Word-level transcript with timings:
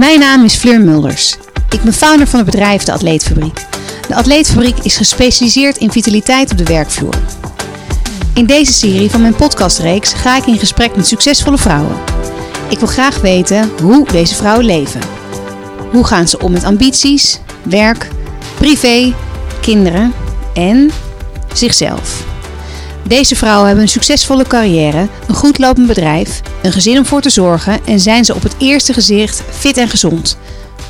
Mijn 0.00 0.18
naam 0.18 0.44
is 0.44 0.54
Fleur 0.54 0.80
Mulders. 0.80 1.36
Ik 1.70 1.82
ben 1.82 1.92
founder 1.92 2.26
van 2.26 2.38
het 2.38 2.50
bedrijf 2.50 2.82
De 2.82 2.92
Atleetfabriek. 2.92 3.66
De 4.08 4.14
Atleetfabriek 4.14 4.78
is 4.78 4.96
gespecialiseerd 4.96 5.76
in 5.76 5.90
vitaliteit 5.90 6.50
op 6.50 6.58
de 6.58 6.64
werkvloer. 6.64 7.14
In 8.34 8.46
deze 8.46 8.72
serie 8.72 9.10
van 9.10 9.20
mijn 9.20 9.34
podcastreeks 9.34 10.12
ga 10.12 10.36
ik 10.36 10.46
in 10.46 10.58
gesprek 10.58 10.96
met 10.96 11.06
succesvolle 11.06 11.58
vrouwen. 11.58 11.96
Ik 12.68 12.78
wil 12.78 12.88
graag 12.88 13.20
weten 13.20 13.70
hoe 13.82 14.06
deze 14.12 14.34
vrouwen 14.34 14.64
leven. 14.64 15.00
Hoe 15.90 16.04
gaan 16.04 16.28
ze 16.28 16.38
om 16.38 16.52
met 16.52 16.64
ambities, 16.64 17.40
werk, 17.62 18.08
privé, 18.58 19.14
kinderen 19.60 20.12
en 20.54 20.90
zichzelf. 21.52 22.29
Deze 23.10 23.36
vrouwen 23.36 23.66
hebben 23.66 23.84
een 23.84 23.90
succesvolle 23.90 24.46
carrière, 24.46 25.08
een 25.28 25.34
goed 25.34 25.58
lopend 25.58 25.86
bedrijf, 25.86 26.40
een 26.62 26.72
gezin 26.72 26.98
om 26.98 27.06
voor 27.06 27.20
te 27.20 27.30
zorgen 27.30 27.86
en 27.86 28.00
zijn 28.00 28.24
ze 28.24 28.34
op 28.34 28.42
het 28.42 28.54
eerste 28.58 28.92
gezicht 28.92 29.42
fit 29.50 29.76
en 29.76 29.88
gezond. 29.88 30.38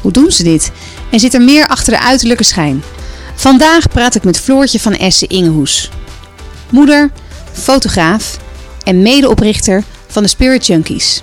Hoe 0.00 0.12
doen 0.12 0.30
ze 0.30 0.42
dit? 0.42 0.70
En 1.10 1.20
zit 1.20 1.34
er 1.34 1.42
meer 1.42 1.66
achter 1.66 1.92
de 1.92 2.00
uiterlijke 2.00 2.44
schijn? 2.44 2.82
Vandaag 3.34 3.88
praat 3.88 4.14
ik 4.14 4.24
met 4.24 4.40
Floortje 4.40 4.80
van 4.80 4.92
Essen 4.92 5.28
Ingehoes. 5.28 5.90
Moeder, 6.70 7.10
fotograaf 7.52 8.38
en 8.84 9.02
medeoprichter 9.02 9.84
van 10.06 10.22
de 10.22 10.28
Spirit 10.28 10.66
Junkies. 10.66 11.22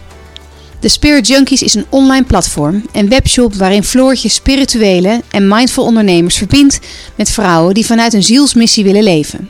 De 0.79 0.89
Spirit 0.89 1.27
Junkies 1.27 1.61
is 1.61 1.73
een 1.73 1.85
online 1.89 2.25
platform 2.25 2.85
en 2.91 3.09
webshop 3.09 3.55
waarin 3.55 3.83
Floortje 3.83 4.29
spirituele 4.29 5.21
en 5.29 5.47
mindful 5.47 5.83
ondernemers 5.83 6.37
verbindt 6.37 6.79
met 7.15 7.29
vrouwen 7.29 7.73
die 7.73 7.85
vanuit 7.85 8.13
een 8.13 8.23
zielsmissie 8.23 8.83
willen 8.83 9.03
leven. 9.03 9.49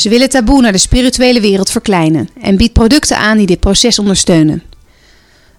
Ze 0.00 0.08
willen 0.08 0.28
taboe 0.28 0.60
naar 0.60 0.72
de 0.72 0.78
spirituele 0.78 1.40
wereld 1.40 1.70
verkleinen 1.70 2.28
en 2.42 2.56
biedt 2.56 2.72
producten 2.72 3.16
aan 3.16 3.36
die 3.36 3.46
dit 3.46 3.60
proces 3.60 3.98
ondersteunen. 3.98 4.62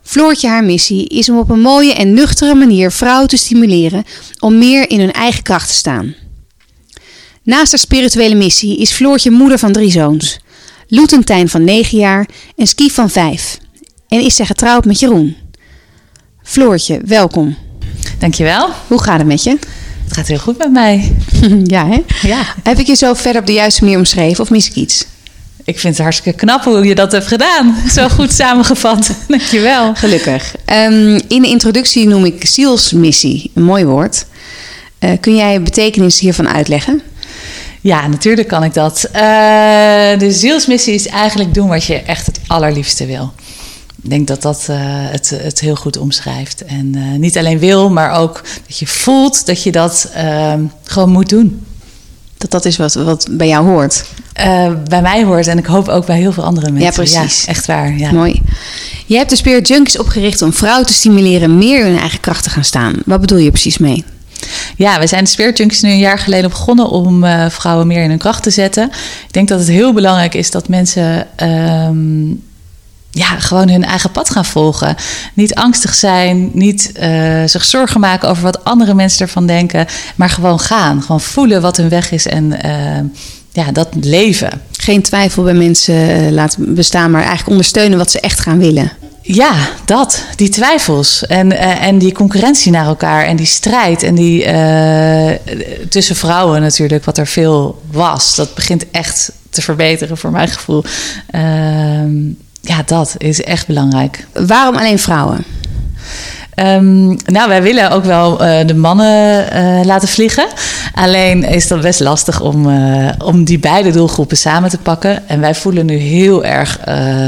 Floortje 0.03 0.47
haar 0.47 0.63
missie 0.63 1.07
is 1.07 1.29
om 1.29 1.37
op 1.37 1.49
een 1.49 1.61
mooie 1.61 1.93
en 1.93 2.13
nuchtere 2.13 2.55
manier 2.55 2.91
vrouwen 2.91 3.27
te 3.27 3.37
stimuleren 3.37 4.03
om 4.39 4.57
meer 4.57 4.89
in 4.89 4.99
hun 4.99 5.11
eigen 5.11 5.43
kracht 5.43 5.67
te 5.67 5.73
staan. 5.73 6.15
Naast 7.43 7.71
haar 7.71 7.79
spirituele 7.79 8.35
missie 8.35 8.77
is 8.77 8.91
Floortje 8.91 9.31
moeder 9.31 9.59
van 9.59 9.71
drie 9.71 9.91
zoons. 9.91 10.39
Loetentijn 10.87 11.49
van 11.49 11.63
9 11.63 11.97
jaar 11.97 12.27
en 12.55 12.67
Ski 12.67 12.89
van 12.89 13.09
5. 13.09 13.57
En 14.07 14.21
is 14.21 14.35
zij 14.35 14.45
getrouwd 14.45 14.85
met 14.85 14.99
Jeroen. 14.99 15.35
Floortje, 16.43 17.01
welkom. 17.05 17.57
Dankjewel. 18.19 18.69
Hoe 18.87 19.01
gaat 19.01 19.17
het 19.17 19.27
met 19.27 19.43
je? 19.43 19.57
Het 20.11 20.19
gaat 20.19 20.29
heel 20.29 20.39
goed 20.39 20.57
met 20.57 20.71
mij. 20.71 21.15
ja, 21.63 21.87
hè? 21.87 22.27
Ja. 22.27 22.55
Heb 22.63 22.79
ik 22.79 22.87
je 22.87 22.95
zo 22.95 23.13
verder 23.13 23.41
op 23.41 23.47
de 23.47 23.53
juiste 23.53 23.83
manier 23.83 23.97
omschreven 23.97 24.43
of 24.43 24.49
mis 24.49 24.67
ik 24.67 24.75
iets? 24.75 25.05
Ik 25.63 25.79
vind 25.79 25.93
het 25.93 26.03
hartstikke 26.03 26.39
knap 26.39 26.63
hoe 26.63 26.85
je 26.85 26.95
dat 26.95 27.11
hebt 27.11 27.27
gedaan. 27.27 27.75
Zo 27.95 28.07
goed 28.07 28.31
samengevat. 28.31 29.11
Dankjewel. 29.27 29.95
Gelukkig. 29.95 30.55
Um, 30.65 31.19
in 31.27 31.41
de 31.41 31.47
introductie 31.47 32.07
noem 32.07 32.25
ik 32.25 32.45
zielsmissie, 32.45 33.51
een 33.53 33.63
mooi 33.63 33.85
woord. 33.85 34.25
Uh, 34.99 35.11
kun 35.19 35.35
jij 35.35 35.53
de 35.53 35.61
betekenis 35.61 36.19
hiervan 36.19 36.49
uitleggen? 36.49 37.01
Ja, 37.81 38.07
natuurlijk 38.07 38.47
kan 38.47 38.63
ik 38.63 38.73
dat. 38.73 39.05
Uh, 39.05 39.21
de 40.19 40.31
zielsmissie 40.31 40.93
is 40.93 41.07
eigenlijk 41.07 41.53
doen 41.53 41.67
wat 41.67 41.85
je 41.85 42.01
echt 42.01 42.25
het 42.25 42.39
allerliefste 42.47 43.05
wil. 43.05 43.33
Ik 44.03 44.09
denk 44.09 44.27
dat 44.27 44.41
dat 44.41 44.67
uh, 44.69 44.77
het, 44.85 45.29
het 45.29 45.59
heel 45.59 45.75
goed 45.75 45.97
omschrijft. 45.97 46.65
En 46.65 46.95
uh, 46.95 47.17
niet 47.17 47.37
alleen 47.37 47.59
wil, 47.59 47.89
maar 47.89 48.11
ook 48.11 48.41
dat 48.67 48.77
je 48.77 48.87
voelt 48.87 49.45
dat 49.45 49.63
je 49.63 49.71
dat 49.71 50.11
uh, 50.17 50.53
gewoon 50.83 51.09
moet 51.09 51.29
doen. 51.29 51.65
Dat 52.37 52.51
dat 52.51 52.65
is 52.65 52.77
wat, 52.77 52.93
wat 52.93 53.27
bij 53.31 53.47
jou 53.47 53.65
hoort. 53.65 54.03
Uh, 54.39 54.71
bij 54.89 55.01
mij 55.01 55.23
hoort 55.23 55.47
en 55.47 55.57
ik 55.57 55.65
hoop 55.65 55.87
ook 55.87 56.05
bij 56.05 56.17
heel 56.17 56.31
veel 56.31 56.43
andere 56.43 56.71
mensen. 56.71 56.89
Ja, 56.89 56.91
precies. 56.91 57.43
Ja, 57.43 57.51
echt 57.51 57.65
waar. 57.65 57.97
Ja. 57.97 58.11
Mooi. 58.11 58.41
Je 59.05 59.17
hebt 59.17 59.29
de 59.29 59.35
Spirit 59.35 59.67
Junkies 59.67 59.97
opgericht 59.99 60.41
om 60.41 60.53
vrouwen 60.53 60.85
te 60.85 60.93
stimuleren 60.93 61.57
meer 61.57 61.79
in 61.79 61.91
hun 61.91 61.99
eigen 61.99 62.19
kracht 62.19 62.43
te 62.43 62.49
gaan 62.49 62.63
staan. 62.63 62.95
Wat 63.05 63.21
bedoel 63.21 63.37
je 63.37 63.51
precies 63.51 63.77
mee? 63.77 64.03
Ja, 64.75 64.99
we 64.99 65.07
zijn 65.07 65.23
de 65.23 65.29
Spirit 65.29 65.57
Junkies 65.57 65.81
nu 65.81 65.89
een 65.89 65.97
jaar 65.97 66.19
geleden 66.19 66.49
begonnen 66.49 66.89
om 66.89 67.23
uh, 67.23 67.49
vrouwen 67.49 67.87
meer 67.87 68.03
in 68.03 68.09
hun 68.09 68.17
kracht 68.17 68.43
te 68.43 68.49
zetten. 68.49 68.89
Ik 69.27 69.33
denk 69.33 69.47
dat 69.47 69.59
het 69.59 69.67
heel 69.67 69.93
belangrijk 69.93 70.33
is 70.33 70.51
dat 70.51 70.67
mensen 70.67 71.27
um, 71.43 72.43
ja, 73.11 73.25
gewoon 73.25 73.69
hun 73.69 73.83
eigen 73.83 74.11
pad 74.11 74.29
gaan 74.29 74.45
volgen. 74.45 74.95
Niet 75.33 75.55
angstig 75.55 75.93
zijn, 75.93 76.49
niet 76.53 76.91
uh, 77.01 77.43
zich 77.45 77.63
zorgen 77.63 77.99
maken 77.99 78.29
over 78.29 78.43
wat 78.43 78.63
andere 78.63 78.93
mensen 78.93 79.25
ervan 79.25 79.45
denken, 79.45 79.85
maar 80.15 80.29
gewoon 80.29 80.59
gaan. 80.59 81.01
Gewoon 81.01 81.21
voelen 81.21 81.61
wat 81.61 81.77
hun 81.77 81.89
weg 81.89 82.11
is 82.11 82.27
en 82.27 82.53
uh, 82.65 83.09
ja, 83.51 83.71
dat 83.71 83.87
leven. 84.01 84.61
Geen 84.71 85.01
twijfel 85.01 85.43
bij 85.43 85.53
mensen 85.53 86.33
laten 86.33 86.75
bestaan, 86.75 87.11
maar 87.11 87.21
eigenlijk 87.21 87.49
ondersteunen 87.49 87.97
wat 87.97 88.11
ze 88.11 88.19
echt 88.19 88.39
gaan 88.39 88.57
willen. 88.57 88.91
Ja, 89.21 89.53
dat. 89.85 90.23
Die 90.35 90.49
twijfels. 90.49 91.25
En, 91.25 91.51
uh, 91.51 91.83
en 91.83 91.97
die 91.97 92.11
concurrentie 92.11 92.71
naar 92.71 92.85
elkaar. 92.85 93.25
En 93.25 93.35
die 93.35 93.45
strijd. 93.45 94.03
En 94.03 94.15
die 94.15 94.45
tussen 95.89 96.15
vrouwen 96.15 96.61
natuurlijk, 96.61 97.05
wat 97.05 97.17
er 97.17 97.27
veel 97.27 97.81
was. 97.91 98.35
Dat 98.35 98.55
begint 98.55 98.91
echt 98.91 99.31
te 99.49 99.61
verbeteren 99.61 100.17
voor 100.17 100.31
mijn 100.31 100.47
gevoel. 100.47 100.83
Uh, 101.35 102.33
ja, 102.61 102.83
dat 102.85 103.15
is 103.17 103.41
echt 103.41 103.67
belangrijk. 103.67 104.27
Waarom 104.33 104.75
alleen 104.75 104.99
vrouwen? 104.99 105.43
Um, 106.55 107.17
nou, 107.25 107.49
wij 107.49 107.61
willen 107.61 107.91
ook 107.91 108.03
wel 108.03 108.43
uh, 108.43 108.67
de 108.67 108.75
mannen 108.75 109.47
uh, 109.55 109.85
laten 109.85 110.07
vliegen. 110.07 110.47
Alleen 110.93 111.43
is 111.43 111.67
dat 111.67 111.81
best 111.81 111.99
lastig 111.99 112.41
om, 112.41 112.69
uh, 112.69 113.09
om 113.25 113.43
die 113.43 113.59
beide 113.59 113.91
doelgroepen 113.91 114.37
samen 114.37 114.69
te 114.69 114.77
pakken. 114.77 115.27
En 115.27 115.39
wij 115.39 115.55
voelen 115.55 115.85
nu 115.85 115.95
heel 115.95 116.43
erg 116.43 116.79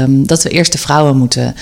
dat 0.08 0.42
we 0.42 0.48
eerst 0.48 0.72
de 0.72 0.78
vrouwen 0.78 1.16
moeten 1.16 1.54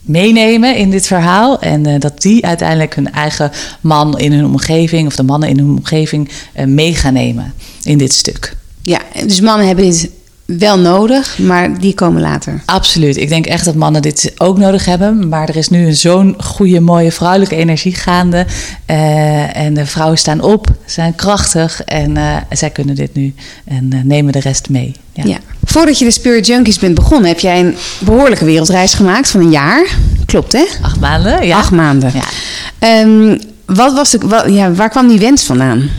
meenemen 0.00 0.76
in 0.76 0.90
dit 0.90 1.06
verhaal. 1.06 1.60
En 1.60 1.98
dat 2.00 2.22
die 2.22 2.46
uiteindelijk 2.46 2.94
hun 2.94 3.12
eigen 3.12 3.50
man 3.80 4.18
in 4.18 4.32
hun 4.32 4.44
omgeving, 4.44 5.06
of 5.06 5.16
de 5.16 5.22
mannen 5.22 5.48
in 5.48 5.58
hun 5.58 5.68
omgeving, 5.68 6.30
mee 6.66 6.94
gaan 6.94 7.12
nemen 7.12 7.54
in 7.82 7.98
dit 7.98 8.12
stuk. 8.12 8.56
Ja, 8.82 9.00
dus 9.26 9.40
mannen 9.40 9.66
hebben 9.66 9.84
dit 9.84 10.10
wel 10.46 10.78
nodig, 10.78 11.38
maar 11.38 11.78
die 11.78 11.94
komen 11.94 12.20
later. 12.20 12.60
Absoluut. 12.64 13.16
Ik 13.16 13.28
denk 13.28 13.46
echt 13.46 13.64
dat 13.64 13.74
mannen 13.74 14.02
dit 14.02 14.32
ook 14.36 14.58
nodig 14.58 14.84
hebben. 14.84 15.28
Maar 15.28 15.48
er 15.48 15.56
is 15.56 15.68
nu 15.68 15.92
zo'n 15.92 16.34
goede, 16.38 16.80
mooie 16.80 17.12
vrouwelijke 17.12 17.56
energie 17.56 17.94
gaande. 17.94 18.46
Uh, 18.90 19.56
en 19.56 19.74
de 19.74 19.86
vrouwen 19.86 20.18
staan 20.18 20.40
op, 20.40 20.66
zijn 20.84 21.14
krachtig 21.14 21.82
en 21.84 22.16
uh, 22.16 22.36
zij 22.50 22.70
kunnen 22.70 22.94
dit 22.94 23.14
nu 23.14 23.34
en 23.64 23.90
uh, 23.94 24.00
nemen 24.04 24.32
de 24.32 24.40
rest 24.40 24.68
mee. 24.68 24.94
Ja. 25.12 25.24
ja. 25.24 25.38
Voordat 25.64 25.98
je 25.98 26.04
de 26.04 26.10
Spirit 26.10 26.46
Junkies 26.46 26.78
bent 26.78 26.94
begonnen, 26.94 27.28
heb 27.28 27.40
jij 27.40 27.60
een 27.60 27.74
behoorlijke 27.98 28.44
wereldreis 28.44 28.94
gemaakt 28.94 29.30
van 29.30 29.40
een 29.40 29.50
jaar. 29.50 29.86
Klopt, 30.26 30.52
hè? 30.52 30.64
Acht 30.82 31.00
maanden, 31.00 31.46
ja. 31.46 31.58
Acht 31.58 31.70
maanden. 31.70 32.12
Ja. 32.14 33.00
Um, 33.00 33.38
wat 33.64 33.92
was 33.92 34.10
de, 34.10 34.18
wat, 34.24 34.44
ja, 34.48 34.72
waar 34.72 34.88
kwam 34.90 35.08
die 35.08 35.18
wens 35.18 35.42
vandaan? 35.44 35.90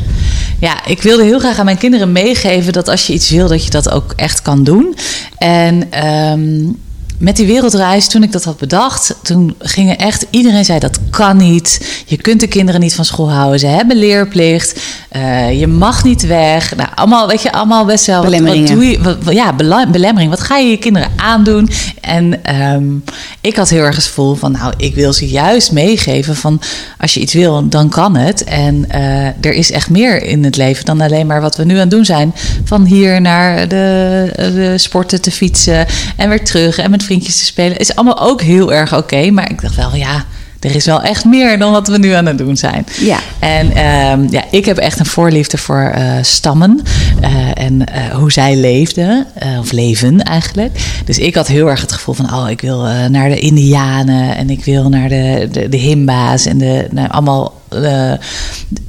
Ja, 0.59 0.85
ik 0.85 1.01
wilde 1.01 1.23
heel 1.23 1.39
graag 1.39 1.59
aan 1.59 1.65
mijn 1.65 1.77
kinderen 1.77 2.11
meegeven 2.11 2.73
dat 2.73 2.87
als 2.87 3.07
je 3.07 3.13
iets 3.13 3.29
wil, 3.29 3.47
dat 3.47 3.63
je 3.63 3.69
dat 3.69 3.89
ook 3.89 4.13
echt 4.15 4.41
kan 4.41 4.63
doen. 4.63 4.95
En 5.37 6.05
um, 6.07 6.77
met 7.17 7.35
die 7.35 7.45
wereldreis, 7.45 8.07
toen 8.07 8.23
ik 8.23 8.31
dat 8.31 8.43
had 8.43 8.57
bedacht, 8.57 9.15
toen 9.23 9.55
gingen 9.59 9.97
echt 9.97 10.25
iedereen 10.29 10.65
zei 10.65 10.79
dat 10.79 10.99
kan 11.09 11.37
niet. 11.37 12.03
Je 12.05 12.17
kunt 12.17 12.39
de 12.39 12.47
kinderen 12.47 12.81
niet 12.81 12.95
van 12.95 13.05
school 13.05 13.31
houden. 13.31 13.59
Ze 13.59 13.67
hebben 13.67 13.97
leerplicht. 13.97 14.79
Uh, 15.15 15.59
je 15.59 15.67
mag 15.67 16.03
niet 16.03 16.27
weg. 16.27 16.75
Nou, 16.75 16.89
allemaal, 16.95 17.27
weet 17.27 17.41
je, 17.41 17.51
allemaal 17.51 17.85
best 17.85 18.05
wel. 18.05 18.21
Belemmeringen. 18.21 18.67
Wat, 18.67 18.77
doe 18.77 18.85
je? 18.85 19.19
Wat, 19.23 19.33
ja, 19.33 19.53
belemmering. 19.91 20.29
Wat 20.29 20.39
ga 20.39 20.57
je 20.57 20.69
je 20.69 20.77
kinderen 20.77 21.09
aandoen? 21.15 21.69
En 22.01 22.55
um, 22.61 23.03
ik 23.41 23.55
had 23.55 23.69
heel 23.69 23.83
erg 23.83 23.95
het 23.95 24.05
gevoel 24.05 24.35
van, 24.35 24.51
nou, 24.51 24.73
ik 24.77 24.95
wil 24.95 25.13
ze 25.13 25.27
juist 25.27 25.71
meegeven 25.71 26.35
van, 26.35 26.61
als 26.99 27.13
je 27.13 27.19
iets 27.19 27.33
wil, 27.33 27.69
dan 27.69 27.89
kan 27.89 28.15
het. 28.15 28.43
En 28.43 28.85
uh, 28.95 29.25
er 29.25 29.53
is 29.53 29.71
echt 29.71 29.89
meer 29.89 30.23
in 30.23 30.43
het 30.43 30.55
leven 30.55 30.85
dan 30.85 31.01
alleen 31.01 31.27
maar 31.27 31.41
wat 31.41 31.55
we 31.55 31.63
nu 31.63 31.73
aan 31.73 31.79
het 31.79 31.91
doen 31.91 32.05
zijn. 32.05 32.33
Van 32.63 32.85
hier 32.85 33.21
naar 33.21 33.67
de, 33.67 34.31
de 34.35 34.73
sporten 34.77 35.21
te 35.21 35.31
fietsen 35.31 35.85
en 36.15 36.29
weer 36.29 36.45
terug 36.45 36.77
en 36.77 36.91
met 36.91 37.03
vriendjes 37.07 37.37
te 37.37 37.45
spelen. 37.45 37.77
Is 37.77 37.95
allemaal 37.95 38.19
ook 38.19 38.41
heel 38.41 38.73
erg 38.73 38.97
oké. 38.97 39.31
Maar 39.31 39.49
ik 39.51 39.61
dacht 39.61 39.75
wel, 39.75 39.95
ja, 39.95 40.25
er 40.59 40.75
is 40.75 40.85
wel 40.85 41.01
echt 41.01 41.25
meer 41.25 41.59
dan 41.59 41.71
wat 41.71 41.87
we 41.87 41.97
nu 41.97 42.11
aan 42.11 42.25
het 42.25 42.37
doen 42.37 42.57
zijn. 42.57 42.85
Ja. 42.99 43.19
En 43.39 43.67
um, 43.67 44.27
ja, 44.29 44.43
ik 44.51 44.65
heb 44.65 44.77
echt 44.77 44.99
een 44.99 45.05
voorliefde 45.05 45.57
voor 45.57 45.93
uh, 45.97 46.11
stammen 46.21 46.81
uh, 47.21 47.29
en 47.53 47.73
uh, 47.73 48.15
hoe 48.15 48.31
zij 48.31 48.55
leefden, 48.55 49.25
of 49.59 49.71
leven 49.71 50.23
eigenlijk. 50.23 50.79
Dus 51.05 51.17
ik 51.17 51.35
had 51.35 51.47
heel 51.47 51.69
erg 51.69 51.81
het 51.81 51.91
gevoel 51.91 52.15
van, 52.15 52.33
oh, 52.33 52.49
ik 52.49 52.61
wil 52.61 52.81
naar 53.09 53.29
de 53.29 53.39
Indianen 53.39 54.37
en 54.37 54.49
ik 54.49 54.65
wil 54.65 54.89
naar 54.89 55.09
de, 55.09 55.47
de, 55.51 55.69
de 55.69 55.77
Himba's 55.77 56.45
en 56.45 56.57
de, 56.57 56.87
nou, 56.91 57.09
allemaal 57.09 57.53
uh, 57.73 58.11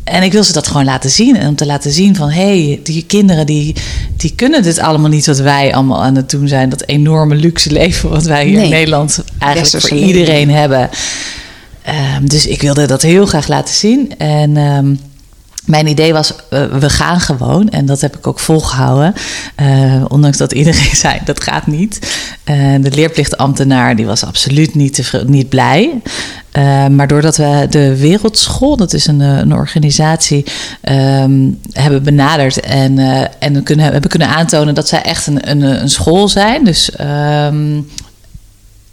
en 0.04 0.22
ik 0.22 0.32
wil 0.32 0.44
ze 0.44 0.52
dat 0.52 0.66
gewoon 0.66 0.84
laten 0.84 1.10
zien. 1.10 1.36
En 1.36 1.48
om 1.48 1.54
te 1.54 1.66
laten 1.66 1.92
zien 1.92 2.16
van... 2.16 2.30
hé, 2.30 2.66
hey, 2.66 2.80
die 2.82 3.04
kinderen 3.06 3.46
die, 3.46 3.74
die 4.16 4.32
kunnen 4.34 4.62
dit 4.62 4.78
allemaal 4.78 5.10
niet... 5.10 5.26
wat 5.26 5.38
wij 5.38 5.74
allemaal 5.74 6.02
aan 6.02 6.16
het 6.16 6.30
doen 6.30 6.48
zijn. 6.48 6.68
Dat 6.68 6.86
enorme 6.86 7.34
luxe 7.34 7.72
leven 7.72 8.10
wat 8.10 8.24
wij 8.24 8.44
hier 8.44 8.56
nee. 8.56 8.64
in 8.64 8.70
Nederland... 8.70 9.22
eigenlijk 9.38 9.60
Westerse 9.60 9.88
voor 9.88 10.06
iedereen 10.06 10.46
leven. 10.46 10.60
hebben. 10.60 10.90
Um, 11.88 12.28
dus 12.28 12.46
ik 12.46 12.60
wilde 12.60 12.86
dat 12.86 13.02
heel 13.02 13.26
graag 13.26 13.48
laten 13.48 13.74
zien. 13.74 14.18
En... 14.18 14.56
Um, 14.56 14.98
mijn 15.68 15.86
idee 15.86 16.12
was, 16.12 16.34
we 16.50 16.90
gaan 16.90 17.20
gewoon. 17.20 17.68
En 17.68 17.86
dat 17.86 18.00
heb 18.00 18.16
ik 18.16 18.26
ook 18.26 18.38
volgehouden. 18.38 19.14
Uh, 19.60 20.04
ondanks 20.08 20.36
dat 20.36 20.52
iedereen 20.52 20.96
zei, 21.04 21.18
dat 21.24 21.42
gaat 21.42 21.66
niet. 21.66 21.98
Uh, 22.44 22.74
de 22.80 22.90
leerplichtambtenaar 22.90 23.96
die 23.96 24.06
was 24.06 24.24
absoluut 24.24 24.74
niet, 24.74 25.12
niet 25.26 25.48
blij. 25.48 26.00
maar 26.90 27.08
doordat 27.08 27.36
we 27.36 27.66
de 27.70 27.96
Wereldschool, 27.96 28.76
dat 28.76 28.92
is 28.92 29.06
een, 29.06 29.20
een 29.20 29.54
organisatie, 29.54 30.44
hebben 31.72 32.02
benaderd. 32.02 32.60
En, 32.60 32.98
en 33.38 33.62
kunnen, 33.62 33.92
hebben 33.92 34.10
kunnen 34.10 34.28
aantonen 34.28 34.74
dat 34.74 34.88
zij 34.88 35.02
echt 35.02 35.26
een, 35.26 35.50
een, 35.50 35.62
een 35.62 35.90
school 35.90 36.28
zijn. 36.28 36.64
Dus... 36.64 36.90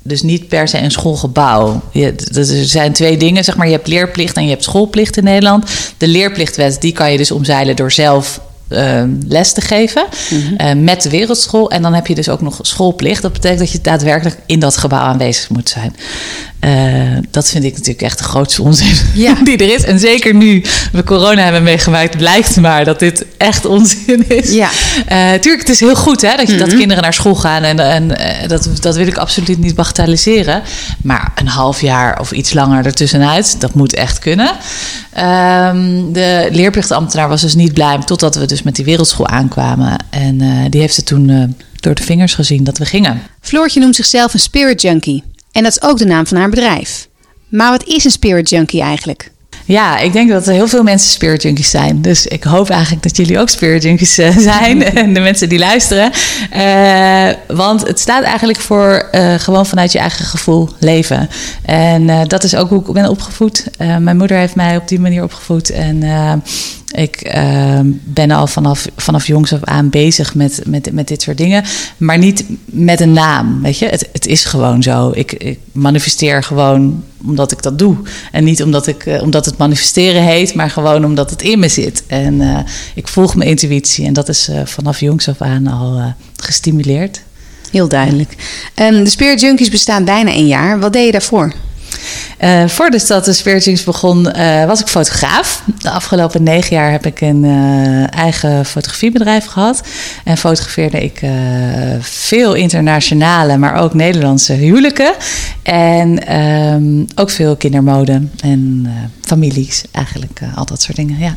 dus 0.07 0.21
niet 0.21 0.47
per 0.47 0.67
se 0.67 0.77
een 0.77 0.91
schoolgebouw. 0.91 1.81
Je, 1.91 2.13
er 2.33 2.45
zijn 2.65 2.93
twee 2.93 3.17
dingen, 3.17 3.43
zeg 3.43 3.57
maar. 3.57 3.67
Je 3.67 3.73
hebt 3.73 3.87
leerplicht 3.87 4.35
en 4.35 4.43
je 4.43 4.49
hebt 4.49 4.63
schoolplicht 4.63 5.17
in 5.17 5.23
Nederland. 5.23 5.69
De 5.97 6.07
leerplichtwet, 6.07 6.81
die 6.81 6.91
kan 6.91 7.11
je 7.11 7.17
dus 7.17 7.31
omzeilen 7.31 7.75
door 7.75 7.91
zelf 7.91 8.41
uh, 8.69 9.03
les 9.27 9.53
te 9.53 9.61
geven 9.61 10.05
mm 10.29 10.41
-hmm. 10.41 10.67
uh, 10.67 10.83
met 10.83 11.01
de 11.01 11.09
wereldschool. 11.09 11.71
En 11.71 11.81
dan 11.81 11.93
heb 11.93 12.07
je 12.07 12.15
dus 12.15 12.29
ook 12.29 12.41
nog 12.41 12.59
schoolplicht. 12.61 13.21
Dat 13.21 13.33
betekent 13.33 13.59
dat 13.59 13.71
je 13.71 13.81
daadwerkelijk 13.81 14.37
in 14.45 14.59
dat 14.59 14.77
gebouw 14.77 14.99
aanwezig 14.99 15.49
moet 15.49 15.69
zijn. 15.69 15.95
Uh, 16.65 17.17
dat 17.31 17.49
vind 17.49 17.63
ik 17.63 17.71
natuurlijk 17.71 18.01
echt 18.01 18.17
de 18.17 18.23
grootste 18.23 18.61
onzin 18.61 18.95
ja. 19.25 19.33
die 19.43 19.57
er 19.57 19.73
is. 19.73 19.83
En 19.83 19.99
zeker 19.99 20.33
nu 20.33 20.63
we 20.91 21.03
corona 21.03 21.43
hebben 21.43 21.63
meegemaakt, 21.63 22.17
blijkt 22.17 22.55
maar 22.55 22.85
dat 22.85 22.99
dit 22.99 23.25
echt 23.37 23.65
onzin 23.65 24.29
is. 24.29 24.51
Ja. 24.51 24.69
Uh, 25.11 25.39
tuurlijk, 25.39 25.59
het 25.59 25.69
is 25.69 25.79
heel 25.79 25.95
goed 25.95 26.21
hè, 26.21 26.35
dat, 26.35 26.47
je, 26.47 26.53
mm 26.53 26.59
-hmm. 26.59 26.69
dat 26.69 26.77
kinderen 26.77 27.03
naar 27.03 27.13
school 27.13 27.35
gaan. 27.35 27.63
En, 27.63 27.79
en 27.79 28.03
uh, 28.03 28.47
dat, 28.47 28.69
dat 28.79 28.95
wil 28.95 29.07
ik 29.07 29.17
absoluut 29.17 29.57
niet 29.57 29.75
bagatelliseren. 29.75 30.61
Maar 31.01 31.31
een 31.35 31.47
half 31.47 31.81
jaar 31.81 32.19
of 32.19 32.31
iets 32.31 32.53
langer 32.53 32.85
ertussenuit, 32.85 33.55
dat 33.59 33.73
moet 33.73 33.93
echt 33.93 34.19
kunnen. 34.19 34.51
Um, 35.17 36.13
de 36.13 36.47
leerplichtambtenaar 36.51 37.29
was 37.29 37.41
dus 37.41 37.55
niet 37.55 37.73
blij 37.73 37.97
totdat 38.05 38.35
we 38.35 38.45
dus 38.45 38.63
met 38.63 38.75
die 38.75 38.85
wereldschool 38.85 39.27
aankwamen. 39.27 39.97
En 40.09 40.37
die 40.69 40.81
heeft 40.81 40.95
het 40.95 41.05
toen 41.05 41.55
door 41.79 41.95
de 41.95 42.03
vingers 42.03 42.33
gezien 42.33 42.63
dat 42.63 42.77
we 42.77 42.85
gingen. 42.85 43.21
Floortje 43.41 43.79
noemt 43.79 43.95
zichzelf 43.95 44.33
een 44.33 44.39
spirit 44.39 44.81
junkie. 44.81 45.23
En 45.55 45.63
dat 45.63 45.71
is 45.71 45.81
ook 45.81 45.97
de 45.97 46.05
naam 46.05 46.27
van 46.27 46.37
haar 46.37 46.49
bedrijf. 46.49 47.07
Maar 47.49 47.71
wat 47.71 47.83
is 47.83 48.03
een 48.03 48.11
spirit 48.11 48.49
junkie 48.49 48.81
eigenlijk? 48.81 49.31
Ja, 49.67 49.99
ik 49.99 50.13
denk 50.13 50.29
dat 50.29 50.47
er 50.47 50.53
heel 50.53 50.67
veel 50.67 50.83
mensen 50.83 51.09
spirit 51.09 51.41
junkies 51.41 51.69
zijn. 51.69 52.01
Dus 52.01 52.27
ik 52.27 52.43
hoop 52.43 52.69
eigenlijk 52.69 53.03
dat 53.03 53.17
jullie 53.17 53.39
ook 53.39 53.49
spirit 53.49 53.83
junkies 53.83 54.19
uh, 54.19 54.37
zijn. 54.53 54.83
en 54.83 55.13
de 55.13 55.19
mensen 55.19 55.49
die 55.49 55.59
luisteren. 55.59 56.11
Uh, 56.55 57.55
want 57.57 57.87
het 57.87 57.99
staat 57.99 58.23
eigenlijk 58.23 58.59
voor 58.59 59.09
uh, 59.11 59.33
gewoon 59.33 59.65
vanuit 59.65 59.91
je 59.91 59.99
eigen 59.99 60.25
gevoel 60.25 60.69
leven. 60.79 61.29
En 61.65 62.27
dat 62.27 62.43
is 62.43 62.55
ook 62.55 62.69
hoe 62.69 62.79
ik 62.79 62.93
ben 62.93 63.09
opgevoed. 63.09 63.67
mijn 63.77 64.17
moeder 64.17 64.37
heeft 64.37 64.55
mij 64.55 64.77
op 64.77 64.87
die 64.87 64.99
manier 64.99 65.23
opgevoed. 65.23 65.69
En 65.69 66.03
ik 66.91 67.35
ben 68.03 68.31
al 68.31 68.47
vanaf, 68.47 68.87
vanaf 68.97 69.27
jongs 69.27 69.53
af 69.53 69.63
aan 69.63 69.89
bezig 69.89 70.35
met, 70.35 70.61
met, 70.65 70.93
met 70.93 71.07
dit 71.07 71.21
soort 71.21 71.37
dingen. 71.37 71.63
Maar 71.97 72.17
niet 72.17 72.43
met 72.65 72.99
een 72.99 73.13
naam, 73.13 73.61
weet 73.61 73.79
je. 73.79 73.85
Het, 73.85 74.09
het 74.11 74.25
is 74.25 74.45
gewoon 74.45 74.83
zo. 74.83 75.11
Ik, 75.13 75.33
ik 75.33 75.59
manifesteer 75.71 76.43
gewoon 76.43 77.03
omdat 77.27 77.51
ik 77.51 77.61
dat 77.61 77.79
doe. 77.79 77.97
En 78.31 78.43
niet 78.43 78.63
omdat, 78.63 78.87
ik, 78.87 79.05
uh, 79.05 79.21
omdat 79.21 79.45
het 79.45 79.57
manifesteren 79.57 80.23
heet, 80.23 80.53
maar 80.53 80.69
gewoon 80.69 81.05
omdat 81.05 81.29
het 81.29 81.41
in 81.41 81.59
me 81.59 81.67
zit. 81.67 82.03
En 82.07 82.33
uh, 82.41 82.59
ik 82.95 83.07
volg 83.07 83.35
mijn 83.35 83.49
intuïtie. 83.49 84.05
En 84.05 84.13
dat 84.13 84.29
is 84.29 84.49
uh, 84.49 84.65
vanaf 84.65 84.99
jongs 84.99 85.29
af 85.29 85.41
aan 85.41 85.67
al 85.67 86.13
gestimuleerd. 86.35 87.21
Heel 87.71 87.87
duidelijk. 87.87 88.35
Um, 88.75 89.03
de 89.03 89.09
Spirit 89.09 89.41
Junkies 89.41 89.69
bestaan 89.69 90.05
bijna 90.05 90.31
een 90.33 90.47
jaar. 90.47 90.79
Wat 90.79 90.93
deed 90.93 91.05
je 91.05 91.11
daarvoor? 91.11 91.53
Uh, 92.43 92.67
voordat 92.67 93.25
de 93.25 93.33
Spiritings 93.33 93.83
begon, 93.83 94.27
uh, 94.37 94.65
was 94.65 94.81
ik 94.81 94.87
fotograaf. 94.87 95.63
De 95.77 95.89
afgelopen 95.89 96.43
negen 96.43 96.75
jaar 96.75 96.91
heb 96.91 97.05
ik 97.05 97.21
een 97.21 97.43
uh, 97.43 98.13
eigen 98.13 98.65
fotografiebedrijf 98.65 99.45
gehad. 99.45 99.81
En 100.23 100.37
fotografeerde 100.37 101.03
ik 101.03 101.21
veel 101.99 102.53
internationale, 102.53 103.57
maar 103.57 103.75
ook 103.75 103.93
Nederlandse 103.93 104.53
huwelijken. 104.53 105.13
En 105.63 106.35
um, 106.35 107.05
ook 107.15 107.29
veel 107.29 107.55
kindermode 107.55 108.21
en 108.39 108.87
families, 109.21 109.83
eigenlijk 109.91 110.39
al 110.55 110.65
dat 110.65 110.81
soort 110.81 110.97
dingen. 110.97 111.19
Ja. 111.19 111.35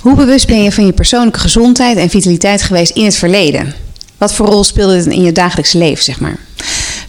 Hoe 0.00 0.14
bewust 0.14 0.46
ben 0.46 0.62
je 0.62 0.72
van 0.72 0.86
je 0.86 0.92
persoonlijke 0.92 1.38
gezondheid 1.38 1.96
en 1.96 2.10
vitaliteit 2.10 2.62
geweest 2.62 2.96
in 2.96 3.04
het 3.04 3.16
verleden? 3.16 3.74
Wat 4.18 4.34
voor 4.34 4.46
rol 4.46 4.64
speelde 4.64 4.96
het 4.96 5.06
in 5.06 5.22
je 5.22 5.32
dagelijkse 5.32 5.78
leven, 5.78 6.04
zeg 6.04 6.20
maar? 6.20 6.36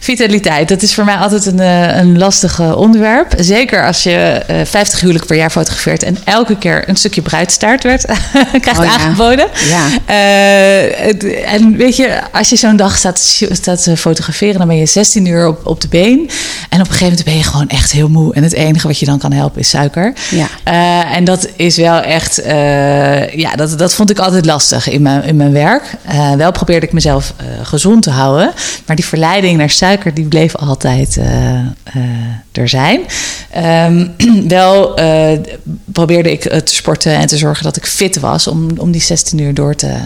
Vitaliteit, 0.08 0.68
dat 0.68 0.82
is 0.82 0.94
voor 0.94 1.04
mij 1.04 1.16
altijd 1.16 1.46
een, 1.46 1.60
eh, 1.60 1.96
een 1.96 2.18
lastig 2.18 2.60
onderwerp. 2.76 3.34
Zeker 3.38 3.86
als 3.86 4.02
je 4.02 4.42
uh, 4.50 4.56
50 4.64 5.00
huwelijk 5.00 5.26
per 5.26 5.36
jaar 5.36 5.50
fotografeert 5.50 6.02
en 6.02 6.18
elke 6.24 6.56
keer 6.58 6.88
een 6.88 6.96
stukje 6.96 7.22
bruidstaart 7.22 7.82
werd 7.82 8.04
krijgt 8.60 8.78
oh, 8.78 8.84
ja. 8.84 8.98
aangeboden. 8.98 9.46
Ja. 9.68 9.86
Uh, 10.08 11.52
en 11.52 11.76
weet 11.76 11.96
je, 11.96 12.20
als 12.32 12.48
je 12.48 12.56
zo'n 12.56 12.76
dag 12.76 12.96
staat, 12.96 13.18
staat 13.50 13.82
te 13.82 13.96
fotograferen, 13.96 14.58
dan 14.58 14.68
ben 14.68 14.76
je 14.76 14.86
16 14.86 15.26
uur 15.26 15.46
op, 15.46 15.66
op 15.66 15.80
de 15.80 15.88
been. 15.88 16.30
En 16.68 16.80
op 16.80 16.86
een 16.86 16.92
gegeven 16.92 17.06
moment 17.06 17.24
ben 17.24 17.36
je 17.36 17.42
gewoon 17.42 17.68
echt 17.68 17.92
heel 17.92 18.08
moe. 18.08 18.34
En 18.34 18.42
het 18.42 18.52
enige 18.52 18.86
wat 18.86 18.98
je 18.98 19.06
dan 19.06 19.18
kan 19.18 19.32
helpen 19.32 19.60
is 19.60 19.68
suiker. 19.68 20.12
Ja. 20.30 20.46
Uh, 20.68 21.16
en 21.16 21.24
dat 21.24 21.48
is 21.56 21.76
wel 21.76 22.00
echt, 22.00 22.40
ja, 23.34 23.54
dat, 23.56 23.78
dat 23.78 23.94
vond 23.94 24.10
ik 24.10 24.18
altijd 24.18 24.46
lastig 24.46 24.88
in 24.88 25.02
mijn, 25.02 25.24
in 25.24 25.36
mijn 25.36 25.52
werk. 25.52 25.82
wel 26.36 26.52
probeerde 26.52 26.86
ik 26.86 26.92
mezelf 26.92 27.34
gezond 27.62 28.02
te 28.02 28.10
houden, 28.10 28.52
maar 28.86 28.96
die 28.96 29.04
verleiding 29.04 29.58
naar 29.58 29.70
suiker 29.70 29.96
die 30.14 30.28
bleef 30.28 30.56
altijd 30.56 31.16
uh, 31.16 31.24
uh, 31.24 32.02
er 32.52 32.68
zijn. 32.68 33.00
Um, 33.90 34.14
wel 34.48 35.00
uh, 35.00 35.38
probeerde 35.84 36.30
ik 36.32 36.42
te 36.42 36.74
sporten 36.74 37.12
en 37.12 37.26
te 37.26 37.36
zorgen 37.36 37.64
dat 37.64 37.76
ik 37.76 37.86
fit 37.86 38.20
was 38.20 38.46
om, 38.46 38.70
om 38.76 38.90
die 38.90 39.00
16 39.00 39.38
uur 39.38 39.54
door 39.54 39.74
te, 39.74 39.96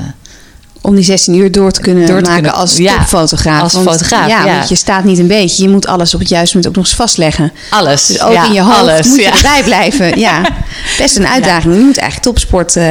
om 0.83 0.95
die 0.95 1.05
16 1.05 1.35
uur 1.35 1.53
door 1.53 1.71
te 1.71 1.81
kunnen 1.81 2.07
door 2.07 2.17
te 2.17 2.23
maken 2.23 2.43
kunnen, 2.43 2.61
als 2.61 2.77
ja, 2.77 2.97
topfotograaf. 2.97 3.63
Als 3.63 3.73
fotograaf, 3.73 4.29
ja, 4.29 4.45
ja, 4.45 4.57
Want 4.57 4.69
je 4.69 4.75
staat 4.75 5.05
niet 5.05 5.19
een 5.19 5.27
beetje. 5.27 5.63
Je 5.63 5.69
moet 5.69 5.87
alles 5.87 6.15
op 6.15 6.21
het 6.21 6.29
juiste 6.29 6.57
moment 6.57 6.73
ook 6.73 6.83
nog 6.83 6.91
eens 6.91 7.01
vastleggen. 7.01 7.53
Alles. 7.71 8.07
Dus 8.07 8.21
ook 8.23 8.45
in 8.47 8.53
je 8.53 8.61
hoofd 8.61 8.79
alles, 8.79 9.07
moet 9.07 9.19
je 9.19 9.31
erbij 9.31 9.63
blijven. 9.65 10.19
Ja, 10.19 10.43
best 10.99 11.17
een 11.17 11.27
uitdaging. 11.27 11.75
Je 11.75 11.81
moet 11.81 11.99
eigenlijk 11.99 12.23
topsport... 12.23 12.77
Uh, 12.77 12.85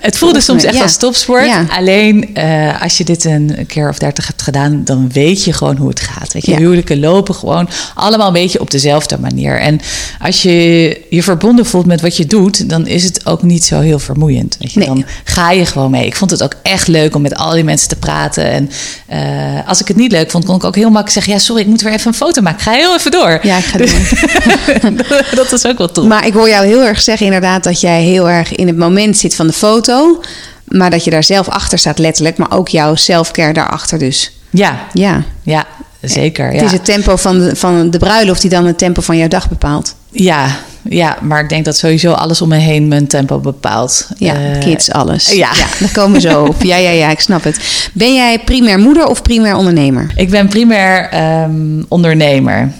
het 0.00 0.18
voelde 0.18 0.40
soms 0.40 0.64
echt 0.64 0.82
als 0.82 0.96
topsport. 0.96 1.50
Alleen 1.68 2.30
uh, 2.38 2.82
als 2.82 2.98
je 2.98 3.04
dit 3.04 3.24
een 3.24 3.64
keer 3.66 3.88
of 3.88 3.98
dertig 3.98 4.26
hebt 4.26 4.42
gedaan... 4.42 4.84
dan 4.84 5.10
weet 5.12 5.44
je 5.44 5.52
gewoon 5.52 5.76
hoe 5.76 5.88
het 5.88 6.00
gaat. 6.00 6.32
Weet 6.32 6.46
je, 6.46 6.56
huwelijken 6.56 7.00
lopen 7.00 7.34
gewoon 7.34 7.68
allemaal 7.94 8.26
een 8.26 8.32
beetje 8.32 8.60
op 8.60 8.70
dezelfde 8.70 9.18
manier. 9.18 9.60
En 9.60 9.80
als 10.20 10.42
je 10.42 11.00
je 11.10 11.22
verbonden 11.22 11.66
voelt 11.66 11.86
met 11.86 12.00
wat 12.00 12.16
je 12.16 12.26
doet... 12.26 12.68
dan 12.68 12.86
is 12.86 13.04
het 13.04 13.26
ook 13.26 13.42
niet 13.42 13.64
zo 13.64 13.80
heel 13.80 13.98
vermoeiend. 13.98 14.56
Weet 14.58 14.72
je? 14.72 14.78
Nee. 14.78 14.88
Dan 14.88 15.04
ga 15.24 15.50
je 15.50 15.66
gewoon 15.66 15.90
mee. 15.90 16.06
Ik 16.06 16.16
vond 16.16 16.30
het 16.30 16.42
ook 16.42 16.54
echt 16.62 16.88
leuk 16.88 17.01
leuk 17.02 17.14
om 17.14 17.22
met 17.22 17.34
al 17.34 17.50
die 17.50 17.64
mensen 17.64 17.88
te 17.88 17.96
praten. 17.96 18.44
En 18.44 18.70
uh, 19.12 19.68
als 19.68 19.80
ik 19.80 19.88
het 19.88 19.96
niet 19.96 20.12
leuk 20.12 20.30
vond, 20.30 20.44
kon 20.44 20.56
ik 20.56 20.64
ook 20.64 20.74
heel 20.74 20.90
makkelijk 20.90 21.12
zeggen: 21.12 21.32
Ja, 21.32 21.38
sorry, 21.38 21.62
ik 21.62 21.68
moet 21.68 21.82
weer 21.82 21.92
even 21.92 22.06
een 22.06 22.14
foto 22.14 22.42
maken. 22.42 22.60
ga 22.60 22.72
heel 22.72 22.94
even 22.94 23.10
door. 23.10 23.38
Ja, 23.42 23.56
ik 23.56 23.64
ga 23.64 23.78
door. 23.78 25.34
dat 25.44 25.52
is 25.52 25.66
ook 25.66 25.78
wel 25.78 25.90
tof. 25.90 26.04
Maar 26.04 26.26
ik 26.26 26.32
hoor 26.32 26.48
jou 26.48 26.66
heel 26.66 26.82
erg 26.82 27.00
zeggen, 27.00 27.26
inderdaad, 27.26 27.64
dat 27.64 27.80
jij 27.80 28.02
heel 28.02 28.30
erg 28.30 28.54
in 28.54 28.66
het 28.66 28.76
moment 28.76 29.16
zit 29.16 29.34
van 29.34 29.46
de 29.46 29.52
foto. 29.52 30.20
Maar 30.64 30.90
dat 30.90 31.04
je 31.04 31.10
daar 31.10 31.24
zelf 31.24 31.48
achter 31.48 31.78
staat, 31.78 31.98
letterlijk. 31.98 32.36
Maar 32.36 32.52
ook 32.52 32.68
jouw 32.68 32.94
selfcare 32.94 33.52
daarachter, 33.52 33.98
dus. 33.98 34.32
Ja, 34.50 34.86
ja, 34.92 35.24
ja 35.42 35.66
zeker. 36.00 36.52
Het 36.52 36.62
is 36.62 36.72
het 36.72 36.84
tempo 36.84 37.16
van 37.16 37.38
de, 37.38 37.56
van 37.56 37.90
de 37.90 37.98
bruiloft 37.98 38.40
die 38.40 38.50
dan 38.50 38.66
het 38.66 38.78
tempo 38.78 39.00
van 39.00 39.16
jouw 39.16 39.28
dag 39.28 39.48
bepaalt. 39.48 39.94
Ja, 40.12 40.56
ja, 40.88 41.18
maar 41.20 41.42
ik 41.42 41.48
denk 41.48 41.64
dat 41.64 41.76
sowieso 41.76 42.12
alles 42.12 42.42
om 42.42 42.48
me 42.48 42.56
heen 42.56 42.88
mijn 42.88 43.06
tempo 43.06 43.38
bepaalt. 43.38 44.08
Ja, 44.18 44.34
uh, 44.34 44.58
kids, 44.60 44.90
alles. 44.90 45.26
Ja. 45.26 45.50
ja, 45.54 45.66
daar 45.80 45.92
komen 45.92 46.12
we 46.12 46.28
zo 46.28 46.44
op. 46.44 46.62
Ja, 46.62 46.76
ja, 46.76 46.90
ja, 46.90 47.10
ik 47.10 47.20
snap 47.20 47.44
het. 47.44 47.88
Ben 47.92 48.14
jij 48.14 48.38
primair 48.38 48.78
moeder 48.78 49.06
of 49.06 49.22
primair 49.22 49.56
ondernemer? 49.56 50.12
Ik 50.14 50.30
ben 50.30 50.48
primair 50.48 51.08
um, 51.42 51.84
ondernemer. 51.88 52.72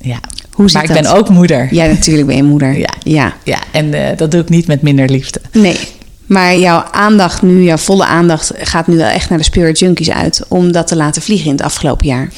Ja. 0.00 0.20
Hoe 0.50 0.70
zit 0.70 0.86
maar 0.86 0.96
ik 0.96 1.02
ben 1.02 1.12
ook 1.12 1.28
moeder. 1.28 1.68
Ja, 1.70 1.86
natuurlijk 1.86 2.26
ben 2.26 2.36
je 2.36 2.42
moeder. 2.42 2.78
Ja, 2.78 2.92
ja. 3.02 3.34
ja 3.44 3.58
en 3.70 3.86
uh, 3.86 4.00
dat 4.16 4.30
doe 4.30 4.40
ik 4.40 4.48
niet 4.48 4.66
met 4.66 4.82
minder 4.82 5.10
liefde. 5.10 5.40
Nee. 5.52 5.78
Maar 6.26 6.58
jouw 6.58 6.84
aandacht 6.90 7.42
nu, 7.42 7.62
jouw 7.62 7.76
volle 7.76 8.04
aandacht, 8.04 8.52
gaat 8.56 8.86
nu 8.86 8.96
wel 8.96 9.08
echt 9.08 9.28
naar 9.28 9.38
de 9.38 9.44
Spirit 9.44 9.78
Junkies 9.78 10.10
uit. 10.10 10.44
Om 10.48 10.72
dat 10.72 10.86
te 10.86 10.96
laten 10.96 11.22
vliegen 11.22 11.46
in 11.46 11.52
het 11.52 11.62
afgelopen 11.62 12.06
jaar. 12.06 12.28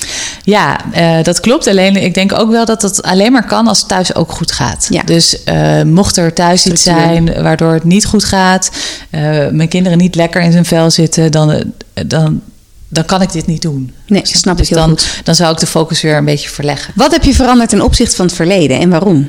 Ja, 0.45 0.81
uh, 0.97 1.23
dat 1.23 1.41
klopt. 1.41 1.67
Alleen 1.67 1.97
ik 1.97 2.15
denk 2.15 2.39
ook 2.39 2.51
wel 2.51 2.65
dat 2.65 2.83
het 2.83 3.03
alleen 3.03 3.33
maar 3.33 3.47
kan 3.47 3.69
als 3.69 3.79
het 3.79 3.89
thuis 3.89 4.15
ook 4.15 4.33
goed 4.33 4.53
gaat. 4.53 4.87
Ja. 4.91 5.03
Dus 5.03 5.37
uh, 5.49 5.83
mocht 5.83 6.17
er 6.17 6.33
thuis 6.33 6.67
iets 6.67 6.83
zijn 6.83 7.43
waardoor 7.43 7.73
het 7.73 7.85
niet 7.85 8.05
goed 8.05 8.25
gaat, 8.25 8.71
uh, 9.11 9.21
mijn 9.51 9.69
kinderen 9.69 9.99
niet 9.99 10.15
lekker 10.15 10.43
in 10.43 10.53
zijn 10.53 10.65
vel 10.65 10.91
zitten, 10.91 11.33
dan, 11.33 11.73
dan, 12.07 12.41
dan 12.89 13.05
kan 13.05 13.23
ik 13.23 13.33
dit 13.33 13.47
niet 13.47 13.63
doen. 13.63 13.95
Nee, 14.07 14.21
dus, 14.21 14.39
snap 14.39 14.57
dus 14.57 14.69
ik 14.69 14.75
dan, 14.75 14.89
goed. 14.89 15.21
dan 15.25 15.35
zou 15.35 15.53
ik 15.53 15.59
de 15.59 15.67
focus 15.67 16.03
weer 16.03 16.17
een 16.17 16.25
beetje 16.25 16.49
verleggen. 16.49 16.93
Wat 16.97 17.13
heb 17.13 17.23
je 17.23 17.35
veranderd 17.35 17.71
ten 17.71 17.83
opzichte 17.83 18.17
van 18.17 18.27
het 18.27 18.35
verleden 18.35 18.81
en 18.81 18.91
waarom? 18.91 19.29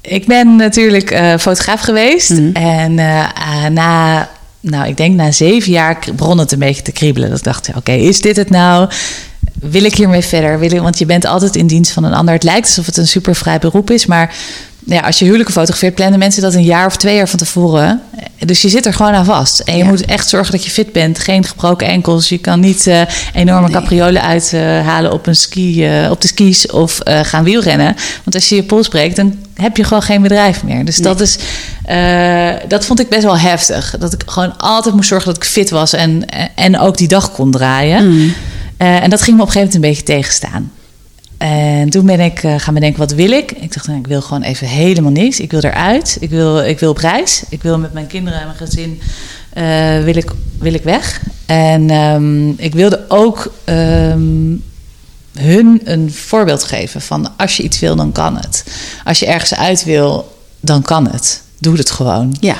Ik 0.00 0.26
ben 0.26 0.56
natuurlijk 0.56 1.12
uh, 1.12 1.36
fotograaf 1.36 1.80
geweest. 1.80 2.30
Mm 2.30 2.36
-hmm. 2.36 2.52
En 2.52 2.92
uh, 2.92 3.66
na, 3.66 4.28
nou, 4.60 4.88
ik 4.88 4.96
denk 4.96 5.14
na 5.14 5.32
zeven 5.32 5.72
jaar 5.72 5.98
begon 6.14 6.38
het 6.38 6.52
een 6.52 6.58
beetje 6.58 6.82
te 6.82 6.92
kriebelen. 6.92 7.28
Dat 7.28 7.38
ik 7.38 7.44
dacht, 7.44 7.68
oké, 7.68 7.78
okay, 7.78 7.98
is 7.98 8.20
dit 8.20 8.36
het 8.36 8.50
nou? 8.50 8.88
Wil 9.60 9.84
ik 9.84 9.94
hiermee 9.94 10.22
verder? 10.22 10.58
Wil 10.58 10.70
ik, 10.72 10.80
want 10.80 10.98
je 10.98 11.06
bent 11.06 11.24
altijd 11.26 11.56
in 11.56 11.66
dienst 11.66 11.92
van 11.92 12.04
een 12.04 12.14
ander. 12.14 12.34
Het 12.34 12.42
lijkt 12.42 12.66
alsof 12.66 12.86
het 12.86 12.96
een 12.96 13.08
super 13.08 13.34
vrij 13.34 13.58
beroep 13.58 13.90
is, 13.90 14.06
maar 14.06 14.34
ja, 14.84 15.00
als 15.00 15.18
je 15.18 15.24
huwelijken 15.24 15.54
fotografeert, 15.54 15.94
plannen 15.94 16.18
mensen 16.18 16.42
dat 16.42 16.54
een 16.54 16.62
jaar 16.64 16.86
of 16.86 16.96
twee 16.96 17.16
jaar 17.16 17.28
van 17.28 17.38
tevoren. 17.38 18.00
Dus 18.38 18.62
je 18.62 18.68
zit 18.68 18.86
er 18.86 18.92
gewoon 18.94 19.12
aan 19.12 19.24
vast. 19.24 19.58
En 19.60 19.76
je 19.76 19.82
Ja. 19.82 19.88
moet 19.88 20.04
echt 20.04 20.28
zorgen 20.28 20.52
dat 20.52 20.64
je 20.64 20.70
fit 20.70 20.92
bent. 20.92 21.18
Geen 21.18 21.44
gebroken 21.44 21.86
enkels. 21.86 22.28
Je 22.28 22.38
kan 22.38 22.60
niet 22.60 22.86
eh, 22.86 23.00
enorme 23.34 23.68
Nee. 23.68 23.76
capriolen 23.80 24.22
uithalen 24.22 25.12
op, 25.12 25.26
een 25.26 25.36
ski, 25.36 25.86
eh, 25.86 26.10
op 26.10 26.20
de 26.20 26.28
skis 26.28 26.70
of 26.70 27.00
eh, 27.00 27.20
gaan 27.22 27.44
wielrennen. 27.44 27.96
Want 28.24 28.34
als 28.34 28.48
je 28.48 28.54
je 28.54 28.62
pols 28.62 28.88
breekt, 28.88 29.16
dan 29.16 29.34
heb 29.54 29.76
je 29.76 29.84
gewoon 29.84 30.02
geen 30.02 30.22
bedrijf 30.22 30.62
meer. 30.62 30.84
Dus 30.84 30.96
dat, 30.96 31.20
is, 31.20 31.38
dat 32.68 32.84
vond 32.84 33.00
ik 33.00 33.08
best 33.08 33.22
wel 33.22 33.38
heftig. 33.38 33.94
Dat 33.98 34.12
ik 34.12 34.22
gewoon 34.26 34.56
altijd 34.56 34.94
moest 34.94 35.08
zorgen 35.08 35.26
dat 35.28 35.36
ik 35.36 35.48
fit 35.50 35.70
was 35.70 35.92
en, 35.92 36.24
en 36.54 36.78
ook 36.78 36.96
die 36.96 37.08
dag 37.08 37.32
kon 37.32 37.50
draaien. 37.50 38.08
Mm. 38.10 38.32
Eh, 38.78 39.02
en 39.02 39.10
dat 39.10 39.22
ging 39.22 39.36
me 39.36 39.42
op 39.42 39.48
een 39.48 39.52
gegeven 39.54 39.74
moment 39.74 39.74
een 39.74 40.04
beetje 40.04 40.20
tegenstaan. 40.20 40.72
En 41.38 41.90
toen 41.90 42.06
ben 42.06 42.20
ik 42.20 42.42
eh, 42.42 42.54
gaan 42.58 42.74
bedenken, 42.74 42.98
wat 42.98 43.12
wil 43.12 43.30
ik? 43.30 43.52
Ik 43.52 43.74
dacht, 43.74 43.86
nou, 43.86 43.98
ik 43.98 44.06
wil 44.06 44.22
gewoon 44.22 44.42
even 44.42 44.66
helemaal 44.66 45.10
niks. 45.10 45.40
Ik 45.40 45.50
wil 45.50 45.60
eruit. 45.60 46.16
Ik 46.20 46.30
wil, 46.30 46.64
ik 46.64 46.78
wil 46.78 46.90
op 46.90 46.96
reis. 46.96 47.42
Ik 47.48 47.62
wil 47.62 47.78
met 47.78 47.92
mijn 47.92 48.06
kinderen 48.06 48.40
en 48.40 48.46
mijn 48.46 48.58
gezin 48.58 49.00
eh, 49.52 50.04
wil 50.04 50.16
ik, 50.16 50.30
wil 50.58 50.74
ik 50.74 50.82
weg. 50.82 51.20
En 51.46 51.90
ehm, 51.90 52.48
ik 52.48 52.74
wilde 52.74 53.04
ook 53.08 53.52
ehm, 53.64 54.56
hun 55.38 55.80
een 55.84 56.12
voorbeeld 56.12 56.64
geven 56.64 57.00
van 57.00 57.36
als 57.36 57.56
je 57.56 57.62
iets 57.62 57.78
wil, 57.78 57.96
dan 57.96 58.12
kan 58.12 58.36
het. 58.36 58.64
Als 59.04 59.18
je 59.18 59.26
ergens 59.26 59.54
uit 59.54 59.84
wil, 59.84 60.36
dan 60.60 60.82
kan 60.82 61.08
het. 61.08 61.42
Doe 61.58 61.76
het 61.76 61.90
gewoon. 61.90 62.36
Ja, 62.40 62.56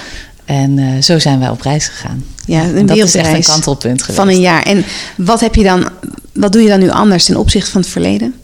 En 0.49 0.79
eh, 0.79 1.03
zo 1.03 1.19
zijn 1.19 1.39
wij 1.39 1.49
op 1.49 1.61
reis 1.61 1.87
gegaan. 1.89 2.25
ja 2.47 2.63
En 2.63 2.77
een 2.77 2.87
dat 2.87 2.97
is 2.97 3.15
echt 3.15 3.33
een 3.33 3.43
kantelpunt 3.43 4.01
geweest. 4.01 4.19
van 4.19 4.29
een 4.29 4.41
jaar. 4.41 4.63
En 4.63 4.85
wat 5.17 5.41
heb 5.41 5.55
je 5.55 5.63
dan, 5.63 5.89
wat 6.33 6.53
doe 6.53 6.63
je 6.63 6.69
dan 6.69 6.79
nu 6.81 6.91
anders 6.91 7.25
ten 7.25 7.37
opzichte 7.37 7.71
van 7.71 7.81
het 7.81 7.91
verleden? 7.91 8.35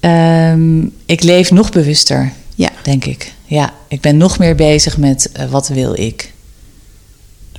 Ehm, 0.00 0.80
ik 1.06 1.22
leef 1.22 1.50
nog 1.50 1.70
bewuster, 1.70 2.32
Ja, 2.54 2.68
denk 2.82 3.04
ik. 3.04 3.32
Ja, 3.44 3.70
ik 3.88 4.00
ben 4.00 4.16
nog 4.16 4.38
meer 4.38 4.54
bezig 4.54 4.96
met 4.96 5.32
eh, 5.32 5.44
wat 5.50 5.68
wil 5.68 5.98
ik. 6.00 6.32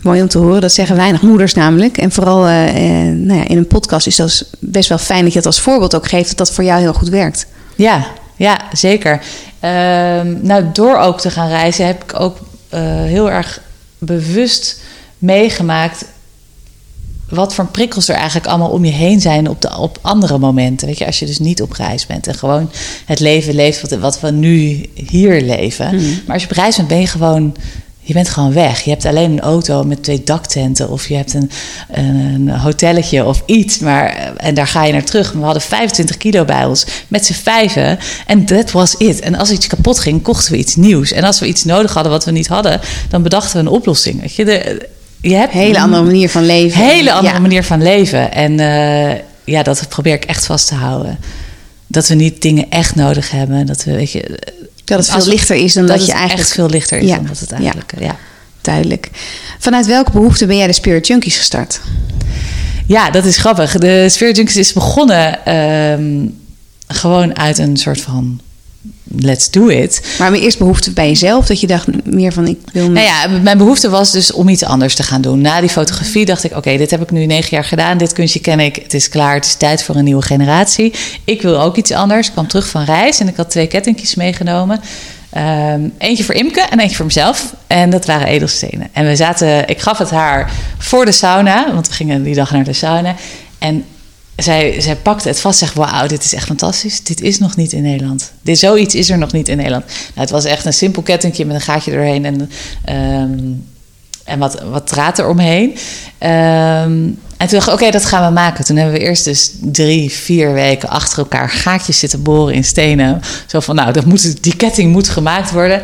mooi 0.01 0.21
om 0.21 0.27
te 0.27 0.37
horen. 0.37 0.61
Dat 0.61 0.71
zeggen 0.71 0.95
weinig 0.95 1.21
moeders 1.21 1.53
namelijk. 1.53 1.97
En 1.97 2.11
vooral 2.11 2.47
eh, 2.47 2.73
nou 3.13 3.33
ja, 3.39 3.47
in 3.47 3.57
een 3.57 3.67
podcast 3.67 4.07
is 4.07 4.15
dat 4.15 4.45
best 4.59 4.89
wel 4.89 4.97
fijn 4.97 5.23
dat 5.23 5.31
je 5.31 5.37
het 5.37 5.47
als 5.47 5.59
voorbeeld 5.59 5.95
ook 5.95 6.07
geeft 6.07 6.27
dat 6.27 6.37
dat 6.37 6.51
voor 6.51 6.63
jou 6.63 6.79
heel 6.81 6.93
goed 6.93 7.09
werkt. 7.09 7.45
Ja, 7.75 8.07
ja 8.35 8.59
zeker. 8.73 9.21
Ehm, 9.59 10.35
nou, 10.41 10.63
door 10.73 10.97
ook 10.97 11.19
te 11.21 11.29
gaan 11.29 11.47
reizen 11.47 11.85
heb 11.85 12.03
ik 12.03 12.19
ook 12.19 12.37
heel 12.77 13.31
erg 13.31 13.61
bewust 13.97 14.81
meegemaakt 15.17 16.05
wat 17.29 17.53
voor 17.53 17.65
prikkels 17.65 18.07
er 18.07 18.15
eigenlijk 18.15 18.47
allemaal 18.47 18.69
om 18.69 18.85
je 18.85 18.91
heen 18.91 19.21
zijn 19.21 19.49
op, 19.49 19.61
de, 19.61 19.77
op 19.77 19.99
andere 20.01 20.37
momenten. 20.37 20.87
Weet 20.87 20.97
je, 20.97 21.05
als 21.05 21.19
je 21.19 21.25
dus 21.25 21.39
niet 21.39 21.61
op 21.61 21.71
reis 21.71 22.05
bent 22.05 22.27
en 22.27 22.35
gewoon 22.35 22.71
het 23.05 23.19
leven 23.19 23.55
leeft 23.55 23.81
wat, 23.81 23.91
wat 23.91 24.19
we 24.19 24.31
nu 24.31 24.89
hier 24.93 25.41
leven. 25.41 25.95
Mhm. 25.95 26.05
Maar 26.25 26.33
als 26.33 26.43
je 26.43 26.49
op 26.49 26.55
reis 26.55 26.75
bent, 26.75 26.87
ben 26.87 26.99
je 26.99 27.07
gewoon. 27.07 27.55
Je 28.09 28.15
bent 28.15 28.29
gewoon 28.29 28.53
weg. 28.53 28.81
Je 28.81 28.89
hebt 28.89 29.05
alleen 29.05 29.31
een 29.31 29.39
auto 29.39 29.83
met 29.83 30.03
twee 30.03 30.23
daktenten. 30.23 30.89
Of 30.89 31.07
je 31.07 31.15
hebt 31.15 31.33
een, 31.33 31.51
een 31.91 32.49
hotelletje 32.49 33.25
of 33.25 33.43
iets. 33.45 33.79
Maar, 33.79 34.33
en 34.37 34.53
daar 34.53 34.67
ga 34.67 34.83
je 34.83 34.91
naar 34.91 35.03
terug. 35.03 35.31
We 35.31 35.39
hadden 35.43 35.61
25 35.61 36.17
kilo 36.17 36.45
bij 36.45 36.65
ons 36.65 36.85
met 37.07 37.25
z'n 37.25 37.33
vijven. 37.33 37.99
En 38.27 38.45
that 38.45 38.71
was 38.71 38.95
it. 38.95 39.19
En 39.19 39.35
als 39.35 39.51
iets 39.51 39.67
kapot 39.67 39.99
ging, 39.99 40.21
kochten 40.21 40.51
we 40.51 40.57
iets 40.57 40.75
nieuws. 40.75 41.11
En 41.11 41.23
als 41.23 41.39
we 41.39 41.47
iets 41.47 41.63
nodig 41.63 41.93
hadden 41.93 42.11
wat 42.11 42.25
we 42.25 42.31
niet 42.31 42.47
hadden, 42.47 42.79
dan 43.09 43.23
bedachten 43.23 43.53
we 43.53 43.59
een 43.59 43.75
oplossing. 43.75 44.21
Weet 44.21 44.35
je, 44.35 44.45
de, 44.45 44.87
je 45.21 45.35
hebt 45.35 45.53
Een 45.53 45.59
hele 45.59 45.79
andere 45.79 46.03
manier 46.03 46.29
van 46.29 46.45
leven. 46.45 46.81
hele 46.85 47.11
andere 47.11 47.33
Ja. 47.35 47.39
manier 47.41 47.63
van 47.63 47.81
leven. 47.83 48.31
En 48.33 48.59
eh, 48.59 49.19
ja, 49.43 49.63
dat 49.63 49.85
probeer 49.89 50.13
ik 50.13 50.25
echt 50.25 50.45
vast 50.45 50.67
te 50.67 50.75
houden. 50.75 51.19
Dat 51.87 52.07
we 52.07 52.15
niet 52.15 52.41
dingen 52.41 52.65
echt 52.69 52.95
nodig 52.95 53.31
hebben. 53.31 53.65
Dat 53.65 53.83
we, 53.83 53.91
weet 53.91 54.11
je, 54.11 54.39
Dat 54.89 54.97
het 54.97 55.07
veel 55.07 55.15
als 55.15 55.25
we- 55.25 55.31
lichter 55.31 55.55
is 55.55 55.73
dan 55.73 55.85
dat, 55.85 56.05
je 56.05 56.11
eigenlijk... 56.11 56.41
echt 56.41 56.53
veel 56.53 56.69
lichter 56.69 56.97
is 56.97 57.07
Ja, 57.09 57.15
dan 57.15 57.25
dat 57.25 57.39
het 57.39 57.49
ja. 57.49 57.55
eigenlijk. 57.57 57.93
Ja. 57.99 58.15
Duidelijk. 58.61 59.09
Vanuit 59.59 59.85
welke 59.85 60.11
behoefte 60.11 60.45
ben 60.45 60.57
jij 60.57 60.67
de 60.67 60.73
Spirit 60.73 61.07
Junkies 61.07 61.37
gestart? 61.37 61.79
Ja, 62.85 63.09
dat 63.09 63.25
is 63.25 63.37
grappig. 63.37 63.77
De 63.77 64.05
Spirit 64.09 64.35
Junkies 64.35 64.55
is 64.57 64.73
begonnen 64.73 65.45
ehm, 65.45 66.25
gewoon 66.87 67.37
uit 67.37 67.57
een 67.57 67.77
soort 67.77 68.01
van 68.01 68.39
let's 69.03 69.51
do 69.51 69.67
it. 69.67 70.15
Maar 70.19 70.31
mijn 70.31 70.43
eerst 70.43 70.57
behoefte 70.57 70.91
bij 70.91 71.07
jezelf, 71.07 71.45
dat 71.45 71.59
je 71.59 71.67
dacht 71.67 71.87
meer 72.05 72.33
van 72.33 72.47
ik 72.47 72.57
wil... 72.73 72.89
Nou 72.89 73.05
ja, 73.05 73.27
mijn 73.41 73.57
behoefte 73.57 73.89
was 73.89 74.11
dus 74.11 74.31
om 74.31 74.49
iets 74.49 74.63
anders 74.63 74.95
te 74.95 75.03
gaan 75.03 75.21
doen. 75.21 75.41
Na 75.41 75.59
die 75.59 75.69
fotografie 75.69 76.25
dacht 76.25 76.43
ik, 76.43 76.55
oké, 76.55 76.77
dit 76.77 76.91
heb 76.91 77.01
ik 77.01 77.11
nu 77.11 77.25
negen 77.25 77.49
jaar 77.49 77.63
gedaan. 77.63 77.97
Dit 77.97 78.13
kunstje 78.13 78.39
ken 78.39 78.59
ik. 78.59 78.75
Het 78.75 78.93
is 78.93 79.09
klaar. 79.09 79.35
Het 79.35 79.45
is 79.45 79.55
tijd 79.55 79.83
voor 79.83 79.95
een 79.95 80.03
nieuwe 80.03 80.21
generatie. 80.21 80.93
Ik 81.23 81.41
wil 81.41 81.61
ook 81.61 81.75
iets 81.75 81.91
anders. 81.91 82.27
Ik 82.27 82.33
kwam 82.33 82.47
terug 82.47 82.67
van 82.67 82.83
reis 82.83 83.19
en 83.19 83.27
ik 83.27 83.35
had 83.35 83.49
twee 83.49 83.67
kettingjes 83.67 84.15
meegenomen. 84.15 84.81
Ehm, 85.29 85.81
eentje 85.97 86.23
voor 86.23 86.35
Imke 86.35 86.61
en 86.61 86.79
eentje 86.79 86.95
voor 86.95 87.05
mezelf. 87.05 87.53
En 87.67 87.89
dat 87.89 88.05
waren 88.05 88.27
edelstenen. 88.27 88.87
En 88.93 89.05
we 89.05 89.15
zaten, 89.15 89.67
ik 89.67 89.79
gaf 89.79 89.97
het 89.97 90.09
haar 90.09 90.51
voor 90.77 91.05
de 91.05 91.11
sauna, 91.11 91.73
want 91.73 91.87
we 91.87 91.93
gingen 91.93 92.23
die 92.23 92.35
dag 92.35 92.51
naar 92.51 92.63
de 92.63 92.73
sauna. 92.73 93.15
En 93.57 93.85
zij, 94.39 94.81
zij 94.81 94.95
pakte 94.95 95.27
het 95.27 95.39
vast 95.39 95.59
zegt: 95.59 95.73
Wauw, 95.73 96.07
dit 96.07 96.23
is 96.23 96.33
echt 96.33 96.45
fantastisch. 96.45 97.03
Dit 97.03 97.21
is 97.21 97.39
nog 97.39 97.55
niet 97.55 97.71
in 97.71 97.81
Nederland. 97.81 98.31
Dit, 98.41 98.59
zoiets 98.59 98.95
is 98.95 99.09
er 99.09 99.17
nog 99.17 99.31
niet 99.31 99.47
in 99.47 99.57
Nederland. 99.57 99.85
Nou, 99.85 99.99
het 100.13 100.29
was 100.29 100.45
echt 100.45 100.65
een 100.65 100.73
simpel 100.73 101.01
kettingje 101.01 101.45
met 101.45 101.55
een 101.55 101.61
gaatje 101.61 101.91
doorheen 101.91 102.25
en, 102.25 102.51
ehm, 102.85 103.39
en 104.23 104.39
wat, 104.39 104.61
wat 104.71 104.87
draad 104.87 105.19
eromheen. 105.19 105.77
Ehm 106.17 107.07
en 107.39 107.47
toen 107.47 107.57
dacht 107.57 107.67
ik: 107.67 107.73
Oké, 107.73 107.91
dat 107.91 108.05
gaan 108.05 108.25
we 108.25 108.33
maken. 108.33 108.65
Toen 108.65 108.75
hebben 108.75 108.93
we 108.93 109.05
eerst 109.05 109.23
dus 109.23 109.51
drie, 109.61 110.11
vier 110.11 110.53
weken 110.53 110.89
achter 110.89 111.17
elkaar 111.17 111.49
gaatjes 111.49 111.99
zitten 111.99 112.23
boren 112.23 112.53
in 112.53 112.63
stenen. 112.63 113.21
Zo 113.47 113.59
van: 113.59 113.75
Nou, 113.75 113.91
dat 113.91 114.05
moet, 114.05 114.43
die 114.43 114.55
ketting 114.55 114.91
moet 114.91 115.09
gemaakt 115.09 115.51
worden. 115.51 115.81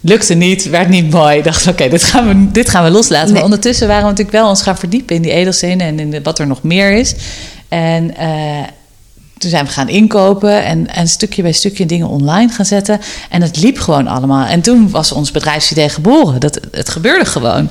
Lukte 0.00 0.34
niet, 0.34 0.68
werd 0.68 0.88
niet 0.88 1.10
mooi. 1.10 1.36
Ik 1.36 1.44
dacht, 1.44 1.66
oké, 1.66 1.88
dit, 1.88 2.02
gaan 2.02 2.28
we, 2.28 2.52
dit 2.52 2.68
gaan 2.70 2.84
we 2.84 2.90
loslaten. 2.90 3.24
Nee. 3.24 3.34
Maar 3.34 3.44
ondertussen 3.44 3.88
waren 3.88 4.02
we 4.02 4.08
natuurlijk 4.08 4.36
wel 4.36 4.48
ons 4.48 4.62
gaan 4.62 4.78
verdiepen 4.78 5.16
in 5.16 5.22
die 5.22 5.32
edelstenen 5.32 5.86
en 5.86 5.98
in 5.98 6.10
de, 6.10 6.22
wat 6.22 6.38
er 6.38 6.46
nog 6.46 6.62
meer 6.62 6.92
is. 6.92 7.14
En 7.68 8.16
eh, 8.16 8.62
toen 9.38 9.50
zijn 9.50 9.64
we 9.64 9.70
gaan 9.70 9.88
inkopen 9.88 10.64
en, 10.64 10.94
en 10.94 11.08
stukje 11.08 11.42
bij 11.42 11.52
stukje 11.52 11.86
dingen 11.86 12.08
online 12.08 12.52
gaan 12.52 12.64
zetten. 12.64 13.00
En 13.30 13.42
het 13.42 13.56
liep 13.56 13.78
gewoon 13.78 14.06
allemaal. 14.06 14.46
En 14.46 14.60
toen 14.60 14.90
was 14.90 15.12
ons 15.12 15.30
bedrijfsidee 15.30 15.88
geboren. 15.88 16.40
Dat, 16.40 16.60
het 16.70 16.88
gebeurde 16.88 17.24
gewoon. 17.24 17.68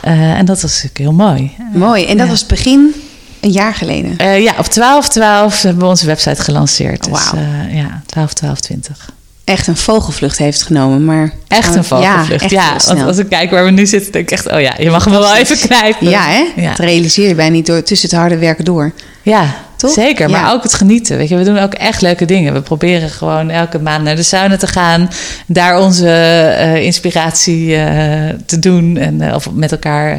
Eh, 0.00 0.32
en 0.38 0.44
dat 0.44 0.60
was 0.60 0.70
natuurlijk 0.72 0.98
heel 0.98 1.12
mooi. 1.12 1.52
Mooi. 1.74 2.04
En 2.04 2.16
dat 2.16 2.26
Ja. 2.26 2.30
was 2.32 2.40
het 2.40 2.48
begin 2.48 2.94
een 3.40 3.50
jaar 3.50 3.74
geleden. 3.74 4.16
Eh, 4.18 4.42
ja, 4.42 4.54
op 4.58 4.66
12-12 4.66 5.62
hebben 5.62 5.82
we 5.82 5.88
onze 5.88 6.06
website 6.06 6.42
gelanceerd. 6.42 7.04
Dus 7.04 7.30
eh, 7.34 7.74
ja, 7.76 8.02
12-12-20. 8.06 9.10
Echt 9.44 9.66
een 9.66 9.76
vogelvlucht 9.76 10.38
heeft 10.38 10.62
genomen, 10.62 11.04
maar... 11.04 11.32
Echt 11.48 11.74
een 11.74 11.84
vogelvlucht. 11.84 12.50
Ja, 12.50 12.76
want 12.86 13.02
als 13.02 13.18
ik 13.18 13.28
kijk 13.28 13.50
waar 13.50 13.64
we 13.64 13.70
nu 13.70 13.86
zitten, 13.86 14.12
denk 14.12 14.24
ik 14.24 14.30
echt... 14.30 14.50
oh 14.50 14.60
ja, 14.60 14.74
je 14.78 14.90
mag 14.90 15.06
me 15.06 15.10
wel 15.10 15.34
even 15.34 15.58
knijpen. 15.58 16.08
Ja, 16.08 16.22
hè? 16.22 16.44
Ja. 16.56 16.68
Dat 16.68 16.78
realiseer 16.78 17.28
je 17.28 17.34
bijna 17.34 17.52
niet 17.52 17.66
door 17.66 17.82
tussen 17.82 18.08
het 18.08 18.18
harde 18.18 18.38
werken 18.38 18.64
door. 18.64 18.92
Ja, 19.22 19.54
Toch? 19.82 19.92
zeker. 19.92 20.30
Maar 20.30 20.40
Ja. 20.40 20.52
ook 20.52 20.62
het 20.62 20.74
genieten. 20.74 21.16
Weet 21.16 21.28
je, 21.28 21.36
we 21.36 21.44
doen 21.44 21.58
ook 21.58 21.74
echt 21.74 22.00
leuke 22.00 22.24
dingen. 22.24 22.52
We 22.52 22.60
proberen 22.60 23.10
gewoon 23.10 23.50
elke 23.50 23.78
maand 23.78 24.04
naar 24.04 24.16
de 24.16 24.22
sauna 24.22 24.56
te 24.56 24.66
gaan. 24.66 25.08
Daar 25.46 25.80
onze 25.80 26.08
eh, 26.08 26.84
inspiratie 26.84 27.76
eh, 27.76 28.34
te 28.46 28.58
doen. 28.58 28.96
En 28.96 29.20
eh, 29.20 29.34
of 29.34 29.50
met 29.50 29.72
elkaar 29.72 30.18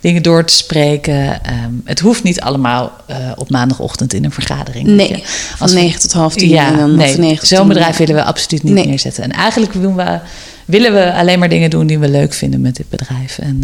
dingen 0.00 0.22
door 0.22 0.44
te 0.44 0.54
spreken. 0.54 1.42
Ehm, 1.42 1.70
het 1.84 2.00
hoeft 2.00 2.22
niet 2.22 2.40
allemaal 2.40 2.92
op 3.36 3.50
maandagochtend 3.50 4.14
in 4.14 4.24
een 4.24 4.32
vergadering. 4.32 4.86
Nee, 4.86 5.22
van 5.56 5.74
9 5.74 6.00
tot 6.00 6.12
half 6.12 6.34
10 6.34 6.48
Ja, 6.48 6.66
en 6.66 6.76
dan 6.76 6.96
nee, 6.96 7.12
van 7.12 7.20
9 7.20 7.38
tot 7.38 7.48
zo'n 7.48 7.58
10. 7.58 7.68
bedrijf 7.68 7.96
willen 7.96 8.14
we 8.14 8.22
absoluut 8.24 8.62
niet 8.62 8.74
Nee. 8.74 8.86
neerzetten. 8.86 9.24
En 9.24 9.30
eigenlijk 9.32 9.72
doen 9.82 9.96
we, 9.96 10.18
willen 10.64 10.92
we 10.92 11.12
alleen 11.12 11.38
maar 11.38 11.48
dingen 11.48 11.70
doen 11.70 11.86
die 11.86 11.98
we 11.98 12.08
leuk 12.08 12.32
vinden 12.32 12.60
met 12.60 12.76
dit 12.76 12.88
bedrijf. 12.88 13.38
En 13.38 13.58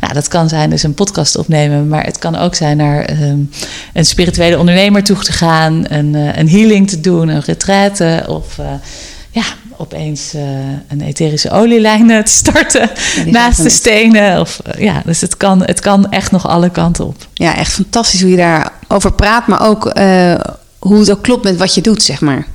nou, 0.00 0.12
dat 0.12 0.28
kan 0.28 0.48
zijn 0.48 0.70
dus 0.70 0.82
een 0.82 0.94
podcast 0.94 1.36
opnemen, 1.36 1.88
maar 1.88 2.04
het 2.04 2.18
kan 2.18 2.36
ook 2.36 2.54
zijn 2.54 2.76
naar 2.76 3.04
ehm, 3.04 3.38
een 3.92 4.04
spirituele 4.04 4.58
ondernemer 4.58 5.04
toe 5.04 5.18
te 5.18 5.32
gaan, 5.32 5.84
een, 5.88 6.14
eh, 6.14 6.36
een 6.36 6.48
healing 6.48 6.88
te 6.88 7.00
doen, 7.00 7.28
een 7.28 7.40
retraite 7.40 8.24
of 8.28 8.58
eh, 8.58 8.66
ja, 9.30 9.44
opeens 9.76 10.32
een 10.88 11.00
etherische 11.00 11.50
olielijn 11.50 12.10
eh, 12.10 12.22
te 12.22 12.32
starten 12.32 12.90
naast 13.26 13.62
de 13.62 13.70
stenen. 13.70 14.40
Of, 14.40 14.60
ja, 14.78 15.02
dus 15.04 15.20
het 15.20 15.36
kan, 15.36 15.62
het 15.64 15.80
kan 15.80 16.10
echt 16.10 16.30
nog 16.30 16.48
alle 16.48 16.70
kanten 16.70 17.06
op. 17.06 17.26
Ja, 17.34 17.56
echt 17.56 17.72
fantastisch 17.72 18.20
hoe 18.20 18.30
je 18.30 18.36
daarover 18.36 19.12
praat, 19.12 19.46
maar 19.46 19.66
ook 19.66 19.92
hoe 20.78 20.98
het 20.98 21.10
ook 21.10 21.22
klopt 21.22 21.44
met 21.44 21.56
wat 21.56 21.74
je 21.74 21.80
doet, 21.80 22.02
zeg 22.02 22.20
maar. 22.20 22.46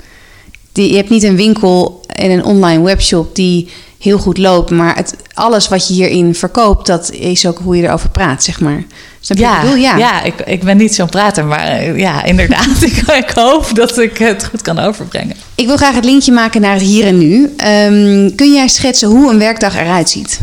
Die, 0.80 0.90
je 0.90 0.96
hebt 0.96 1.10
niet 1.10 1.24
een 1.24 1.36
winkel 1.36 2.02
en 2.08 2.32
een 2.32 2.44
online 2.44 2.84
webshop 2.84 3.36
die 3.36 3.70
heel 4.00 4.18
goed 4.18 4.38
loopt, 4.38 4.70
maar 4.70 4.96
het, 4.96 5.16
alles 5.34 5.68
wat 5.68 5.88
je 5.88 5.94
hierin 5.94 6.36
verkoopt, 6.36 6.88
dat 6.88 7.12
is 7.12 7.46
ook 7.46 7.60
hoe 7.64 7.78
je 7.78 7.84
erover 7.84 8.10
praat, 8.10 8.44
zeg 8.44 8.60
maar. 8.60 8.84
Snap 9.20 9.38
je 9.38 9.44
wat 9.44 9.54
ik 9.54 9.62
bedoel? 9.62 9.76
Ja. 9.76 9.98
ja 9.98 10.24
ik, 10.24 10.34
ik 10.46 10.64
ben 10.64 10.78
niet 10.78 10.96
zo'n 10.96 11.10
prater, 11.10 11.46
maar 11.46 11.68
eh, 11.68 11.98
ja, 11.98 12.24
inderdaad. 12.32 12.82
ik, 12.82 12.98
ik 12.98 13.30
hoop 13.36 13.76
dat 13.76 13.98
ik 13.98 14.18
het 14.18 14.46
goed 14.46 14.62
kan 14.62 14.80
overbrengen. 14.80 15.36
Ik 15.56 15.68
wil 15.68 15.78
graag 15.78 15.96
het 15.96 16.06
linkje 16.06 16.32
maken 16.32 16.62
naar 16.62 16.74
het 16.74 16.82
hier 16.82 17.06
en 17.06 17.18
nu. 17.18 17.54
Ehm, 17.58 18.36
kun 18.36 18.54
jij 18.54 18.68
schetsen 18.68 19.10
hoe 19.10 19.32
een 19.32 19.40
werkdag 19.40 19.76
eruit 19.76 20.10
ziet? 20.10 20.40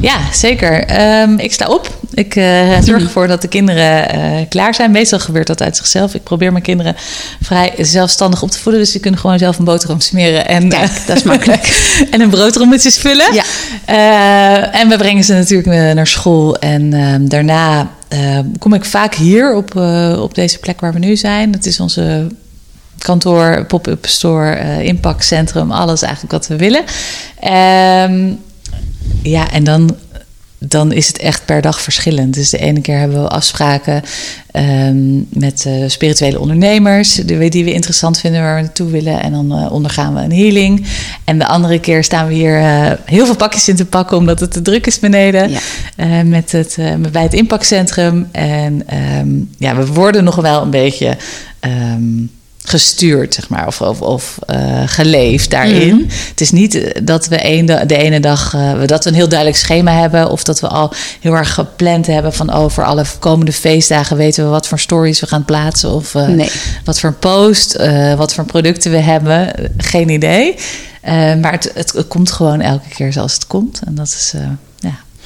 Ja, 0.00 0.18
zeker. 0.32 0.84
Ehm, 0.84 1.38
ik 1.38 1.52
sta 1.52 1.66
op. 1.66 1.98
Ik 2.14 2.36
uh, 2.36 2.80
zorg 2.80 3.02
ervoor 3.02 3.26
dat 3.26 3.42
de 3.42 3.48
kinderen 3.48 4.16
uh, 4.16 4.46
klaar 4.48 4.74
zijn. 4.74 4.90
Meestal 4.90 5.18
gebeurt 5.18 5.46
dat 5.46 5.62
uit 5.62 5.76
zichzelf. 5.76 6.14
Ik 6.14 6.22
probeer 6.22 6.52
mijn 6.52 6.64
kinderen 6.64 6.94
vrij 7.42 7.74
zelfstandig 7.78 8.42
op 8.42 8.50
te 8.50 8.58
voeden. 8.58 8.80
Dus 8.80 8.92
die 8.92 9.00
kunnen 9.00 9.20
gewoon 9.20 9.38
zelf 9.38 9.58
een 9.58 9.64
boterham 9.64 10.00
smeren. 10.00 10.48
En, 10.48 10.68
Kijk, 10.68 11.06
dat 11.06 11.16
is 11.16 11.22
makkelijk. 11.22 11.90
en 12.10 12.20
een 12.20 12.30
broodrommetjes 12.30 12.96
vullen. 12.96 13.34
Ja. 13.34 13.44
Uh, 13.88 14.80
en 14.80 14.88
we 14.88 14.96
brengen 14.96 15.24
ze 15.24 15.32
natuurlijk 15.32 15.94
naar 15.94 16.06
school. 16.06 16.56
En 16.56 16.92
ehm, 16.92 17.28
daarna 17.28 17.90
kom 18.58 18.74
ik 18.74 18.84
vaak 18.84 19.14
hier 19.14 19.54
op, 19.54 19.76
op 20.18 20.34
deze 20.34 20.58
plek 20.58 20.80
waar 20.80 20.92
we 20.92 20.98
nu 20.98 21.16
zijn. 21.16 21.52
Het 21.52 21.66
is 21.66 21.80
onze 21.80 22.26
kantoor, 22.98 23.64
pop-up 23.66 24.06
store, 24.06 24.82
inpakcentrum. 24.84 25.70
Alles 25.70 26.02
eigenlijk 26.02 26.32
wat 26.32 26.46
we 26.46 26.56
willen. 26.56 26.84
Ehm, 27.40 28.30
ja, 29.22 29.50
en 29.50 29.64
dan, 29.64 29.96
dan 30.58 30.92
is 30.92 31.06
het 31.06 31.18
echt 31.18 31.44
per 31.44 31.62
dag 31.62 31.80
verschillend. 31.80 32.34
Dus 32.34 32.50
de 32.50 32.58
ene 32.58 32.80
keer 32.80 32.98
hebben 32.98 33.22
we 33.22 33.28
afspraken 33.28 34.02
um, 34.52 35.26
met 35.30 35.64
uh, 35.66 35.88
spirituele 35.88 36.40
ondernemers, 36.40 37.14
die, 37.14 37.50
die, 37.50 37.64
we 37.64 37.72
interessant 37.72 38.18
vinden, 38.18 38.40
waar 38.40 38.56
we 38.56 38.60
naartoe 38.60 38.90
willen. 38.90 39.22
En 39.22 39.32
dan 39.32 39.58
uh, 39.58 39.72
ondergaan 39.72 40.14
we 40.14 40.20
een 40.20 40.32
healing. 40.32 40.86
En 41.24 41.38
de 41.38 41.46
andere 41.46 41.80
keer 41.80 42.04
staan 42.04 42.28
we 42.28 42.34
hier 42.34 42.60
uh, 42.60 42.90
heel 43.04 43.26
veel 43.26 43.36
pakjes 43.36 43.68
in 43.68 43.76
te 43.76 43.86
pakken, 43.86 44.16
omdat 44.16 44.40
het 44.40 44.52
te 44.52 44.62
druk 44.62 44.86
is 44.86 44.98
beneden. 44.98 45.50
Ja. 45.96 46.22
met 46.22 46.52
het, 46.52 46.78
bij 47.12 47.22
het 47.22 47.34
impactcentrum. 47.34 48.28
En 48.32 48.82
um, 49.18 49.50
ja, 49.58 49.76
we 49.76 49.86
worden 49.86 50.24
nog 50.24 50.36
wel 50.36 50.62
een 50.62 50.70
beetje. 50.70 51.16
Um, 51.60 52.30
gestuurd, 52.68 53.34
zeg 53.34 53.48
maar, 53.48 53.66
of, 53.66 53.80
of, 53.80 54.00
of 54.00 54.38
uh, 54.50 54.82
geleefd 54.86 55.50
daarin. 55.50 55.94
Mm. 55.94 56.06
Het 56.28 56.40
is 56.40 56.50
niet 56.50 56.74
eh, 56.74 57.00
dat 57.02 57.26
we 57.26 57.38
een, 57.46 57.66
de, 57.66 57.96
ene 57.96 58.20
dag 58.20 58.54
uh, 58.54 58.72
dat 58.86 59.04
we 59.04 59.10
een 59.10 59.16
heel 59.16 59.28
duidelijk 59.28 59.58
schema 59.58 59.92
hebben, 59.92 60.30
of 60.30 60.44
dat 60.44 60.60
we 60.60 60.68
al 60.68 60.92
heel 61.20 61.34
erg 61.34 61.54
gepland 61.54 62.06
hebben 62.06 62.32
van 62.32 62.50
over 62.50 62.82
oh, 62.82 62.88
alle 62.88 63.04
komende 63.18 63.52
feestdagen 63.52 64.16
weten 64.16 64.44
we 64.44 64.50
wat 64.50 64.68
voor 64.68 64.78
stories 64.78 65.20
we 65.20 65.26
gaan 65.26 65.44
plaatsen, 65.44 65.90
of 65.90 66.14
uh, 66.14 66.26
nee. 66.26 66.50
wat 66.84 67.00
voor 67.00 67.12
post, 67.12 67.76
wat 68.16 68.34
voor 68.34 68.44
producten 68.44 68.90
we 68.90 68.96
hebben. 68.96 69.52
Geen 69.76 70.08
idee. 70.08 70.54
maar 71.40 71.52
het, 71.52 71.70
het, 71.74 71.92
het, 71.92 72.08
komt 72.08 72.32
gewoon 72.32 72.60
elke 72.60 72.88
keer 72.88 73.12
zoals 73.12 73.32
het 73.32 73.46
komt. 73.46 73.80
En 73.86 73.94
dat 73.94 74.06
is 74.06 74.34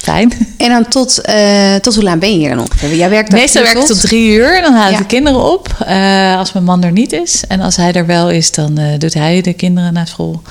Fijn. 0.03 0.31
En 0.57 0.69
dan 0.69 0.87
tot, 0.87 1.21
uh, 1.29 1.75
tot 1.75 1.95
hoe 1.95 2.03
laat 2.03 2.19
ben 2.19 2.31
je 2.31 2.37
hier 2.37 2.49
dan 2.49 2.59
ongeveer? 2.59 2.95
Jij 2.95 3.09
werkt 3.09 3.31
Meestal 3.31 3.63
werk 3.63 3.77
ik 3.77 3.85
tot 3.85 4.01
drie 4.01 4.31
uur. 4.31 4.61
Dan 4.61 4.73
haal 4.73 4.87
ik 4.87 4.91
ja. 4.91 4.97
de 4.97 5.05
kinderen 5.05 5.51
op. 5.53 5.77
Uh, 5.87 6.37
als 6.37 6.53
mijn 6.53 6.65
man 6.65 6.83
er 6.83 6.91
niet 6.91 7.11
is. 7.11 7.43
En 7.47 7.61
als 7.61 7.75
hij 7.75 7.93
er 7.93 8.05
wel 8.05 8.29
is, 8.29 8.51
dan 8.51 8.79
uh, 8.79 8.85
doet 8.97 9.13
hij 9.13 9.41
de 9.41 9.53
kinderen 9.53 9.93
naar 9.93 10.07
school. 10.07 10.41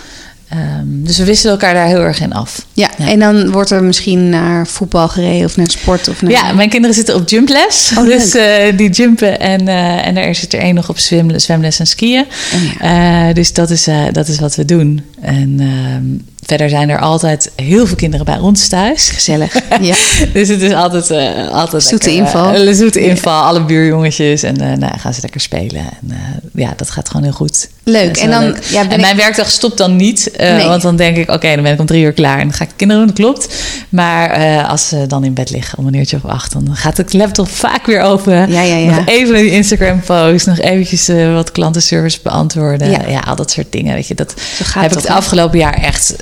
Um, 0.54 1.04
dus 1.04 1.18
we 1.18 1.25
wisselen 1.25 1.52
elkaar 1.52 1.75
daar 1.75 1.87
heel 1.87 2.00
erg 2.00 2.21
in 2.21 2.32
af. 2.32 2.66
Ja, 2.73 2.90
ja, 2.99 3.09
en 3.09 3.18
dan 3.18 3.50
wordt 3.50 3.71
er 3.71 3.85
misschien 3.85 4.28
naar 4.28 4.66
voetbal 4.66 5.09
gereden 5.09 5.44
of 5.44 5.56
naar 5.56 5.71
sport? 5.71 6.09
Of 6.09 6.23
naar... 6.23 6.30
Ja, 6.30 6.52
mijn 6.52 6.68
kinderen 6.68 6.97
zitten 6.97 7.14
op 7.14 7.28
jumples. 7.28 7.92
Oh, 7.99 8.04
dus 8.04 8.35
uh, 8.35 8.44
die 8.76 8.90
jumpen 8.90 9.40
en, 9.40 9.62
uh, 9.62 10.06
en 10.06 10.16
er 10.16 10.35
zit 10.35 10.52
er 10.52 10.61
één 10.61 10.75
nog 10.75 10.88
op 10.88 10.99
zwem, 10.99 11.38
zwemles 11.38 11.78
en 11.78 11.87
skiën. 11.87 12.25
Oh, 12.54 12.80
ja. 12.80 13.28
uh, 13.28 13.35
dus 13.35 13.52
dat 13.52 13.71
is, 13.71 13.88
dat 14.12 14.28
is 14.28 14.40
wat 14.40 14.54
we 14.54 14.64
doen. 14.64 15.04
En 15.21 15.61
um, 15.61 16.25
verder 16.46 16.68
zijn 16.68 16.88
er 16.88 16.99
altijd 16.99 17.50
heel 17.56 17.87
veel 17.87 17.96
kinderen 17.96 18.26
bij 18.26 18.38
ons 18.38 18.68
thuis. 18.68 19.11
Gezellig. 19.11 19.54
Ja. 19.80 19.94
dus 20.32 20.49
het 20.49 20.62
is 20.62 20.72
altijd, 20.72 21.11
uh, 21.11 21.49
altijd 21.49 21.82
zoete 21.82 22.06
lekker, 22.06 22.25
inval. 22.25 22.66
Uh, 22.66 22.75
zoete 22.75 23.00
inval, 23.00 23.40
ja. 23.40 23.46
alle 23.46 23.64
buurjongetjes. 23.64 24.42
En 24.42 24.62
uh, 24.62 24.72
nou, 24.72 24.99
gaan 24.99 25.14
ze 25.14 25.20
lekker 25.20 25.40
spelen. 25.40 25.80
En 25.80 26.14
ja, 26.54 26.72
dat 26.76 26.90
gaat 26.90 27.08
gewoon 27.08 27.22
heel 27.22 27.32
goed. 27.32 27.68
Leuk. 27.82 28.16
En, 28.16 28.30
dan, 28.30 28.42
leuk. 28.42 28.64
Ja, 28.64 28.80
en 28.88 29.00
mijn 29.00 29.16
ik... 29.16 29.22
werkdag 29.22 29.50
stopt 29.50 29.78
dan 29.78 29.96
niet. 29.96 30.30
Nee. 30.37 30.66
Want 30.66 30.82
dan 30.82 30.96
denk 30.96 31.16
ik, 31.16 31.22
oké, 31.22 31.32
okay, 31.32 31.54
dan 31.54 31.62
ben 31.62 31.72
ik 31.72 31.80
om 31.80 31.87
drie 31.87 32.04
uur 32.04 32.12
klaar. 32.12 32.38
En 32.38 32.49
dan 32.49 32.52
ga 32.52 32.64
ik 32.64 32.70
kinderen 32.76 33.06
doen, 33.06 33.14
dat 33.14 33.25
klopt. 33.25 33.62
Maar 33.88 34.64
als 34.66 34.88
ze 34.88 35.06
dan 35.06 35.25
in 35.25 35.34
bed 35.34 35.50
liggen 35.50 35.78
om 35.78 35.87
een 35.87 35.94
uurtje 35.94 36.16
of 36.22 36.30
acht... 36.30 36.52
dan 36.52 36.68
gaat 36.72 36.96
de 36.96 37.04
laptop 37.11 37.49
vaak 37.49 37.87
weer 37.87 38.00
open. 38.00 38.52
Ja, 38.52 38.62
ja, 38.62 38.76
ja. 38.76 38.96
Nog 38.96 39.06
even 39.06 39.34
die 39.34 39.50
Instagram 39.50 40.00
post. 40.00 40.46
Nog 40.46 40.58
eventjes 40.58 41.11
wat 41.34 41.52
klantenservice 41.52 42.18
beantwoorden. 42.22 42.90
Ja. 42.90 43.18
al 43.18 43.37
dat 43.37 43.50
soort 43.50 43.72
dingen. 43.72 43.94
Weet 43.94 44.06
je, 44.06 44.14
dat 44.14 44.34
heb 44.75 44.90
ik 44.90 44.96
het 44.96 45.08
afgelopen 45.08 45.58
jaar 45.58 45.75
echt 45.75 46.14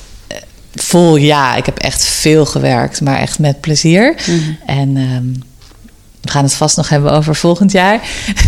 vol 0.75 1.17
ja. 1.17 1.57
Ik 1.57 1.67
heb 1.67 1.79
echt 1.79 2.05
veel 2.05 2.47
gewerkt, 2.47 3.01
maar 3.01 3.19
echt 3.19 3.39
met 3.39 3.61
plezier. 3.61 4.15
Mm-hmm. 4.27 4.57
En 4.67 4.97
um, 4.97 5.43
we 6.21 6.31
gaan 6.31 6.45
het 6.45 6.55
vast 6.55 6.77
nog 6.77 6.89
hebben 6.89 7.13
over 7.13 7.35
volgend 7.35 7.73
jaar. 7.73 8.01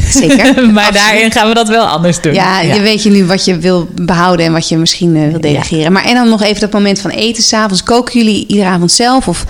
Zeker. 0.08 0.36
maar 0.72 0.86
Absoluut. 0.86 0.92
daarin 0.92 1.32
gaan 1.32 1.48
we 1.48 1.54
dat 1.54 1.68
wel 1.68 1.86
anders 1.86 2.20
doen. 2.20 2.34
Ja, 2.34 2.60
ja, 2.60 2.74
je 2.74 2.80
weet 2.80 3.02
je 3.02 3.10
nu 3.10 3.24
wat 3.24 3.44
je 3.44 3.58
wil 3.58 3.88
behouden 3.94 4.46
en 4.46 4.52
wat 4.52 4.68
je 4.68 4.76
misschien 4.76 5.16
uh, 5.16 5.30
wil 5.30 5.40
delegeren. 5.40 5.82
Ja. 5.82 5.90
Maar 5.90 6.04
en 6.04 6.14
dan 6.14 6.28
nog 6.28 6.42
even 6.42 6.60
dat 6.60 6.72
moment 6.72 7.00
van 7.00 7.10
eten 7.10 7.42
s'avonds. 7.42 7.82
Koken 7.82 8.18
jullie 8.18 8.46
iedere 8.46 8.68
avond 8.68 8.92
zelf? 8.92 9.28
Of 9.28 9.44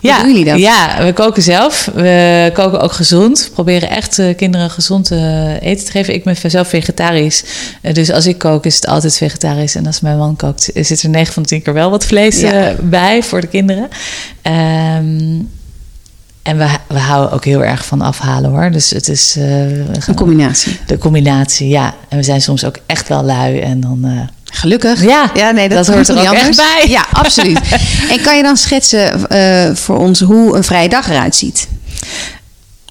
ja, 0.00 0.18
doen 0.18 0.28
jullie 0.28 0.44
dat? 0.44 0.58
Ja, 0.58 1.04
we 1.04 1.12
koken 1.12 1.42
zelf. 1.42 1.90
We 1.94 2.50
koken 2.52 2.80
ook 2.80 2.92
gezond. 2.92 3.44
We 3.44 3.50
proberen 3.50 3.90
echt 3.90 4.18
uh, 4.18 4.36
kinderen 4.36 4.70
gezond 4.70 5.12
uh, 5.12 5.62
eten 5.62 5.84
te 5.84 5.90
geven. 5.90 6.14
Ik 6.14 6.24
ben 6.24 6.36
zelf 6.46 6.68
vegetarisch. 6.68 7.44
Dus 7.92 8.10
als 8.10 8.26
ik 8.26 8.38
kook 8.38 8.66
is 8.66 8.74
het 8.74 8.86
altijd 8.86 9.16
vegetarisch. 9.16 9.74
En 9.74 9.86
als 9.86 10.00
mijn 10.00 10.18
man 10.18 10.36
kookt 10.36 10.70
zit 10.74 11.02
er 11.02 11.08
9 11.08 11.32
van 11.32 11.42
de 11.42 11.48
10 11.48 11.62
keer 11.62 11.74
wel 11.74 11.90
wat 11.90 12.04
vlees 12.04 12.40
ja. 12.40 12.74
bij 12.80 13.22
voor 13.22 13.40
de 13.40 13.46
kinderen. 13.46 13.88
Um, 14.42 15.48
en 16.42 16.58
we, 16.58 16.68
we 16.88 16.98
houden 16.98 17.32
ook 17.32 17.44
heel 17.44 17.64
erg 17.64 17.84
van 17.84 18.00
afhalen 18.00 18.50
hoor. 18.50 18.70
Dus 18.70 18.90
het 18.90 19.08
is. 19.08 19.36
Uh, 19.36 19.78
een 20.06 20.14
combinatie. 20.14 20.78
De 20.86 20.98
combinatie, 20.98 21.68
ja. 21.68 21.94
En 22.08 22.16
we 22.16 22.22
zijn 22.22 22.40
soms 22.40 22.64
ook 22.64 22.76
echt 22.86 23.08
wel 23.08 23.22
lui. 23.22 23.58
En 23.58 23.80
dan. 23.80 24.00
Uh, 24.04 24.20
Gelukkig. 24.44 25.02
Ja, 25.02 25.30
ja 25.34 25.50
nee, 25.50 25.68
dat, 25.68 25.86
dat 25.86 25.94
hoort 25.94 26.08
er 26.08 26.18
ook 26.18 26.26
anders. 26.26 26.46
echt 26.46 26.56
bij. 26.56 26.88
Ja, 26.88 27.06
absoluut. 27.12 27.60
en 28.12 28.20
kan 28.22 28.36
je 28.36 28.42
dan 28.42 28.56
schetsen 28.56 29.26
uh, 29.32 29.76
voor 29.76 29.98
ons 29.98 30.20
hoe 30.20 30.56
een 30.56 30.64
vrije 30.64 30.88
dag 30.88 31.08
eruit 31.08 31.34
ziet? 31.34 31.68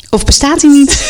Of 0.10 0.26
bestaat 0.26 0.60
die 0.60 0.70
niet? 0.70 1.04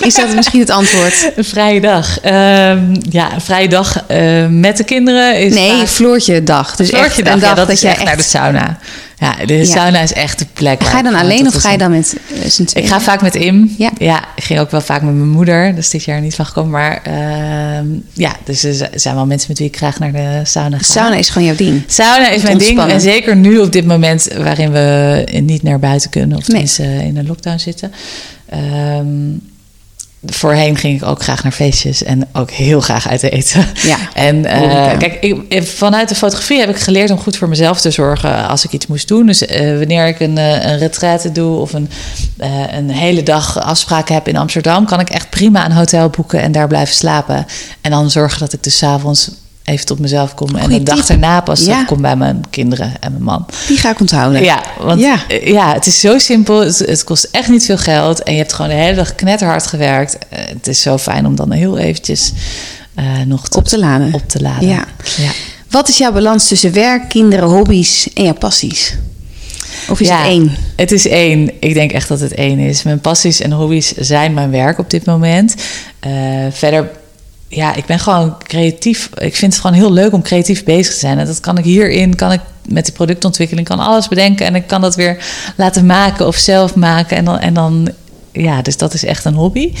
Is 0.00 0.14
dat 0.14 0.34
misschien 0.34 0.60
het 0.60 0.70
antwoord? 0.70 1.30
Een 1.36 1.44
vrije 1.44 1.80
dag. 1.80 2.24
Um, 2.24 2.92
ja, 3.10 3.34
een 3.34 3.40
vrije 3.40 3.68
dag 3.68 4.04
uh, 4.10 4.46
met 4.46 4.76
de 4.76 4.84
kinderen 4.84 5.40
is. 5.40 5.54
Nee, 5.54 5.76
vaak... 5.76 5.88
Floortje 5.88 6.42
dag. 6.42 6.76
Dus 6.76 6.88
Floortje 6.88 7.22
dag, 7.22 7.34
een 7.34 7.40
dag 7.40 7.48
ja, 7.48 7.54
dat, 7.54 7.66
dat 7.66 7.76
is 7.76 7.80
jij 7.82 7.92
echt 7.92 8.04
naar 8.04 8.16
de 8.16 8.22
sauna. 8.22 8.78
Ja, 9.16 9.36
de 9.46 9.54
ja. 9.54 9.64
sauna 9.64 10.00
is 10.00 10.12
echt 10.12 10.38
de 10.38 10.46
plek. 10.52 10.84
Ga 10.84 10.96
je 10.96 11.02
dan 11.02 11.14
alleen 11.14 11.46
of 11.46 11.54
ga 11.54 11.70
je 11.70 11.78
dan 11.78 11.90
met 11.90 12.16
z'n 12.46 12.68
Ik 12.72 12.86
ga 12.86 13.00
vaak 13.00 13.22
met 13.22 13.34
Im. 13.34 13.74
Ja. 13.78 13.90
ja, 13.98 14.24
ik 14.36 14.44
ging 14.44 14.60
ook 14.60 14.70
wel 14.70 14.80
vaak 14.80 15.02
met 15.02 15.14
mijn 15.14 15.28
moeder. 15.28 15.74
Dus 15.74 15.90
dit 15.90 16.04
jaar 16.04 16.20
niet 16.20 16.34
van 16.34 16.46
gekomen. 16.46 16.70
Maar 16.70 17.02
uh, 17.08 17.90
ja, 18.12 18.36
dus 18.44 18.64
er 18.64 18.88
zijn 18.94 19.14
wel 19.14 19.26
mensen 19.26 19.48
met 19.48 19.58
wie 19.58 19.68
ik 19.68 19.76
graag 19.76 19.98
naar 19.98 20.12
de 20.12 20.40
sauna 20.44 20.78
ga. 20.78 20.84
Sauna 20.84 21.14
is 21.14 21.28
gewoon 21.28 21.46
jouw 21.46 21.56
ding. 21.56 21.82
Sauna 21.86 22.28
is 22.28 22.42
mijn 22.42 22.58
ding. 22.58 22.80
En 22.80 23.00
zeker 23.00 23.36
nu 23.36 23.58
op 23.58 23.72
dit 23.72 23.86
moment 23.86 24.28
waarin 24.36 24.72
we 24.72 25.24
niet 25.42 25.62
naar 25.62 25.78
buiten 25.78 26.10
kunnen. 26.10 26.38
Of 26.38 26.48
nee. 26.48 26.60
mensen 26.60 27.00
in 27.00 27.16
een 27.16 27.26
lockdown 27.26 27.58
zitten. 27.58 27.92
Um, 28.54 29.49
voorheen 30.26 30.76
ging 30.76 31.02
ik 31.02 31.08
ook 31.08 31.22
graag 31.22 31.42
naar 31.42 31.52
feestjes 31.52 32.02
en 32.02 32.28
ook 32.32 32.50
heel 32.50 32.80
graag 32.80 33.08
uit 33.08 33.22
eten. 33.22 33.66
Ja. 33.82 33.96
En 34.14 34.36
uh, 34.36 34.98
kijk, 34.98 35.14
ik, 35.48 35.66
vanuit 35.66 36.08
de 36.08 36.14
fotografie 36.14 36.60
heb 36.60 36.68
ik 36.68 36.76
geleerd 36.76 37.10
om 37.10 37.18
goed 37.18 37.36
voor 37.36 37.48
mezelf 37.48 37.80
te 37.80 37.90
zorgen 37.90 38.48
als 38.48 38.64
ik 38.64 38.72
iets 38.72 38.86
moest 38.86 39.08
doen. 39.08 39.26
Dus 39.26 39.42
uh, 39.42 39.78
wanneer 39.78 40.06
ik 40.06 40.20
een, 40.20 40.36
uh, 40.36 40.64
een 40.64 40.78
retraite 40.78 41.32
doe 41.32 41.58
of 41.58 41.72
een, 41.72 41.90
een 42.70 42.90
hele 42.90 43.22
dag 43.22 43.60
afspraken 43.60 44.14
heb 44.14 44.28
in 44.28 44.36
Amsterdam, 44.36 44.86
kan 44.86 45.00
ik 45.00 45.10
echt 45.10 45.30
prima 45.30 45.64
een 45.64 45.72
hotel 45.72 46.08
boeken 46.08 46.40
en 46.40 46.52
daar 46.52 46.68
blijven 46.68 46.94
slapen. 46.94 47.46
En 47.80 47.90
dan 47.90 48.10
zorgen 48.10 48.38
dat 48.40 48.52
ik 48.52 48.62
dus 48.62 48.82
avonds 48.82 49.30
even 49.70 49.86
tot 49.86 49.98
mezelf 49.98 50.34
kom. 50.34 50.56
En 50.56 50.68
de 50.68 50.82
dag 50.82 51.08
erna 51.08 51.40
pas 51.40 51.64
ja. 51.64 51.84
kom 51.84 52.00
bij 52.00 52.16
mijn 52.16 52.44
kinderen 52.50 52.92
en 53.00 53.12
mijn 53.12 53.22
man. 53.22 53.46
Die 53.68 53.76
ga 53.76 53.90
ik 53.90 54.00
onthouden. 54.00 54.42
Ja, 54.42 54.62
want 54.80 55.00
ja, 55.00 55.18
ja 55.44 55.72
het 55.72 55.86
is 55.86 56.00
zo 56.00 56.18
simpel. 56.18 56.60
Het, 56.60 56.78
het, 56.78 57.04
kost 57.04 57.28
echt 57.30 57.48
niet 57.48 57.64
veel 57.64 57.78
geld. 57.78 58.22
En 58.22 58.32
je 58.32 58.38
hebt 58.38 58.52
gewoon 58.52 58.70
de 58.70 58.76
hele 58.76 58.96
dag 58.96 59.14
knetterhard 59.14 59.66
gewerkt. 59.66 60.14
Uh, 60.14 60.38
het 60.38 60.66
is 60.66 60.82
zo 60.82 60.98
fijn 60.98 61.26
om 61.26 61.36
dan 61.36 61.50
heel 61.50 61.78
eventjes 61.78 62.32
uh, 62.98 63.04
nog 63.26 63.48
te, 63.48 63.58
op 63.58 63.64
te 63.64 63.78
laden. 63.78 64.14
Op 64.14 64.28
te 64.28 64.40
laden. 64.40 64.68
Ja. 64.68 64.84
ja. 65.16 65.30
Wat 65.70 65.88
is 65.88 65.98
jouw 65.98 66.12
balans 66.12 66.48
tussen 66.48 66.72
werk, 66.72 67.08
kinderen, 67.08 67.48
hobby's 67.48 68.08
en 68.14 68.24
jouw 68.24 68.34
passies? 68.34 68.96
Of 69.88 70.00
is 70.00 70.08
ja, 70.08 70.18
het 70.18 70.26
één? 70.26 70.56
Het 70.76 70.92
is 70.92 71.06
één. 71.06 71.50
Ik 71.60 71.74
denk 71.74 71.92
echt 71.92 72.08
dat 72.08 72.20
het 72.20 72.34
één 72.34 72.58
is. 72.58 72.82
Mijn 72.82 73.00
passies 73.00 73.40
en 73.40 73.52
hobby's 73.52 73.92
zijn 73.96 74.34
mijn 74.34 74.50
werk 74.50 74.78
op 74.78 74.90
dit 74.90 75.04
moment. 75.04 75.54
Uh, 76.06 76.12
verder 76.50 76.90
ja, 77.52 77.74
ik 77.74 77.86
ben 77.86 77.98
gewoon 77.98 78.36
creatief. 78.42 79.10
Ik 79.14 79.36
vind 79.36 79.52
het 79.52 79.60
gewoon 79.60 79.76
heel 79.76 79.92
leuk 79.92 80.12
om 80.12 80.22
creatief 80.22 80.64
bezig 80.64 80.92
te 80.92 81.00
zijn. 81.00 81.18
En 81.18 81.26
dat 81.26 81.40
kan 81.40 81.58
ik 81.58 81.64
hierin, 81.64 82.14
kan 82.14 82.32
ik 82.32 82.40
met 82.68 82.84
die 82.84 82.94
productontwikkeling, 82.94 83.66
kan 83.66 83.78
alles 83.78 84.08
bedenken. 84.08 84.46
En 84.46 84.54
ik 84.54 84.66
kan 84.66 84.80
dat 84.80 84.94
weer 84.94 85.24
laten 85.56 85.86
maken 85.86 86.26
of 86.26 86.36
zelf 86.36 86.74
maken. 86.74 87.16
En 87.16 87.24
dan, 87.24 87.38
en 87.38 87.54
dan 87.54 87.90
ja, 88.32 88.62
dus 88.62 88.76
dat 88.76 88.94
is 88.94 89.04
echt 89.04 89.24
een 89.24 89.34
hobby. 89.34 89.72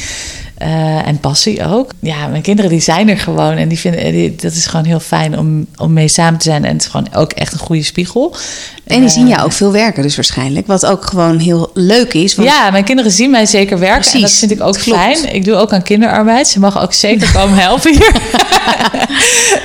Eh, 0.60 1.06
en 1.06 1.18
passie 1.18 1.66
ook. 1.66 1.90
Ja, 2.00 2.26
mijn 2.26 2.42
kinderen 2.42 2.70
die 2.70 2.80
zijn 2.80 3.08
er 3.08 3.18
gewoon. 3.18 3.56
En 3.56 3.68
die 3.68 3.78
vinden, 3.78 4.12
die, 4.12 4.36
dat 4.36 4.52
is 4.52 4.66
gewoon 4.66 4.84
heel 4.84 5.00
fijn 5.00 5.38
om, 5.38 5.66
om 5.76 5.92
mee 5.92 6.08
samen 6.08 6.38
te 6.38 6.44
zijn. 6.44 6.64
En 6.64 6.72
het 6.72 6.82
is 6.82 6.88
gewoon 6.88 7.08
ook 7.14 7.32
echt 7.32 7.52
een 7.52 7.58
goede 7.58 7.82
spiegel. 7.82 8.36
En 8.86 9.00
die 9.00 9.08
zien 9.08 9.28
jou 9.28 9.42
ook 9.42 9.52
veel 9.52 9.72
werken 9.72 10.02
dus 10.02 10.16
waarschijnlijk. 10.16 10.66
Wat 10.66 10.86
ook 10.86 11.04
gewoon 11.04 11.38
heel 11.38 11.70
leuk 11.74 12.14
is. 12.14 12.34
Want... 12.34 12.48
Ja, 12.48 12.70
mijn 12.70 12.84
kinderen 12.84 13.10
zien 13.10 13.30
mij 13.30 13.46
zeker 13.46 13.78
werken. 13.78 14.00
Precies, 14.00 14.14
en 14.14 14.20
dat 14.20 14.32
vind 14.32 14.50
ik 14.50 14.62
ook 14.62 14.78
fijn. 14.78 15.34
Ik 15.34 15.44
doe 15.44 15.54
ook 15.54 15.72
aan 15.72 15.82
kinderarbeid. 15.82 16.48
Ze 16.48 16.60
mogen 16.60 16.80
ook 16.80 16.92
zeker 16.92 17.32
komen 17.32 17.58
helpen 17.58 17.92
hier. 17.92 18.12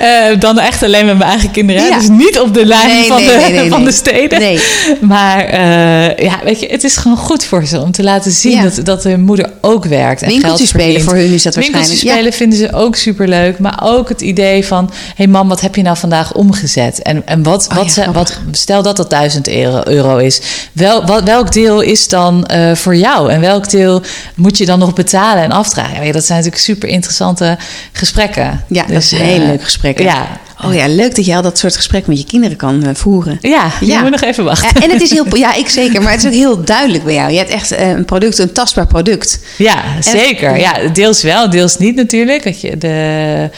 uh, 0.02 0.40
dan 0.46 0.60
echt 0.60 0.84
alleen 0.84 1.06
met 1.06 1.18
mijn 1.18 1.30
eigen 1.30 1.52
kinderen. 1.52 1.84
Ja. 1.84 1.98
Dus 1.98 2.10
niet 2.10 2.40
op 2.40 2.54
de 2.54 2.66
lijn 2.66 2.88
nee, 2.88 3.08
van, 3.08 3.24
nee, 3.24 3.46
de, 3.46 3.60
nee, 3.60 3.70
van 3.70 3.84
de 3.84 3.92
steden. 3.92 4.40
Nee. 4.40 4.60
Maar 5.02 5.54
uh, 5.54 6.18
ja, 6.18 6.40
weet 6.44 6.60
je, 6.60 6.68
het 6.68 6.84
is 6.84 6.98
gewoon 6.98 7.18
goed 7.18 7.46
voor 7.46 7.66
ze 7.66 7.82
om 7.82 7.92
te 7.92 8.04
laten 8.04 8.32
zien 8.32 8.62
dat, 8.62 8.86
dat 8.86 9.04
hun 9.04 9.22
moeder 9.22 9.52
ook 9.62 9.86
werkt. 9.86 10.22
En 10.22 10.28
Winkeltjes 10.28 10.72
spelen 10.86 11.02
voor 11.02 11.16
hun 11.16 11.34
is 11.34 11.44
dat 11.44 11.56
waarschijnlijk. 11.56 11.88
Winkeltjes 11.88 12.00
spelen 12.00 12.34
vinden 12.34 12.60
ze 12.60 12.74
ook 12.74 12.96
superleuk. 12.96 13.60
Maar 13.60 13.80
ook 13.84 14.10
het 14.10 14.22
idee 14.22 14.66
van, 14.66 14.86
hé 14.86 15.14
hey 15.16 15.28
mam, 15.28 15.48
wat 15.48 15.62
heb 15.62 15.76
je 15.76 15.82
nou 15.82 15.98
vandaag 15.98 16.34
omgezet? 16.34 17.02
En, 17.02 17.28
en 17.28 17.44
wat, 17.44 17.68
oh, 17.70 17.76
wat, 17.76 17.92
ze, 17.92 18.12
wat, 18.12 18.40
stel 18.52 18.84
dat 18.84 18.98
dat 18.98 19.10
1000 19.10 19.48
euro, 19.88 20.18
is. 20.18 20.42
Wel, 20.72 21.06
wat, 21.06 21.24
welk 21.24 21.52
deel 21.52 21.82
is 21.82 22.08
dan 22.08 22.50
uh, 22.54 22.76
voor 22.76 22.96
jou? 22.96 23.32
En 23.32 23.42
welk 23.42 23.70
deel 23.70 24.02
moet 24.36 24.58
je 24.58 24.66
dan 24.66 24.80
nog 24.80 24.94
betalen 24.94 25.44
en 25.44 25.52
afdragen? 25.52 26.06
Ja, 26.06 26.12
dat 26.12 26.26
zijn 26.26 26.38
natuurlijk 26.38 26.64
super 26.64 26.90
interessante 26.90 27.58
gesprekken. 27.92 28.64
Ja, 28.68 28.84
dus, 28.84 28.94
dat 28.94 29.04
is 29.04 29.12
een 29.12 29.18
hele 29.18 29.46
leuke 29.46 29.64
gesprekken. 29.64 30.06
Ja, 30.06 30.28
Oh 30.66 30.74
ja, 30.74 30.88
leuk 30.88 31.16
dat 31.16 31.26
je 31.26 31.36
al 31.36 31.42
dat 31.42 31.58
soort 31.58 31.76
gesprekken 31.76 32.12
met 32.12 32.22
je 32.22 32.28
kinderen 32.28 32.58
kan 32.58 32.84
uh, 32.84 32.90
voeren. 32.94 33.38
Ja, 33.42 33.72
je 33.80 33.86
ja. 33.86 34.02
moet 34.02 34.12
nog 34.12 34.22
even 34.22 34.44
wachten. 34.44 34.70
Ja, 34.74 34.82
en 34.82 34.92
het 34.92 35.02
is 35.02 35.10
heel, 35.10 35.36
ja, 35.36 35.54
ik 35.54 35.70
zeker, 35.70 36.02
maar 36.02 36.12
het 36.12 36.24
is 36.24 36.28
ook 36.28 36.36
heel 36.36 36.64
duidelijk 36.64 37.04
bij 37.04 37.14
jou. 37.14 37.32
Je 37.32 37.38
hebt 37.38 37.50
echt 37.50 37.72
uh, 37.72 37.90
een 37.90 38.06
product, 38.06 38.38
een 38.38 38.52
tastbaar 38.52 38.88
product. 38.88 39.40
Ja, 39.58 39.84
zeker. 40.00 40.58
Ja, 40.60 40.74
deels 40.94 41.22
wel, 41.22 41.50
deels 41.50 41.78
niet 41.78 41.96
natuurlijk. 41.96 42.44
Dat 42.44 42.62
je 42.62 42.78
de 42.78 43.50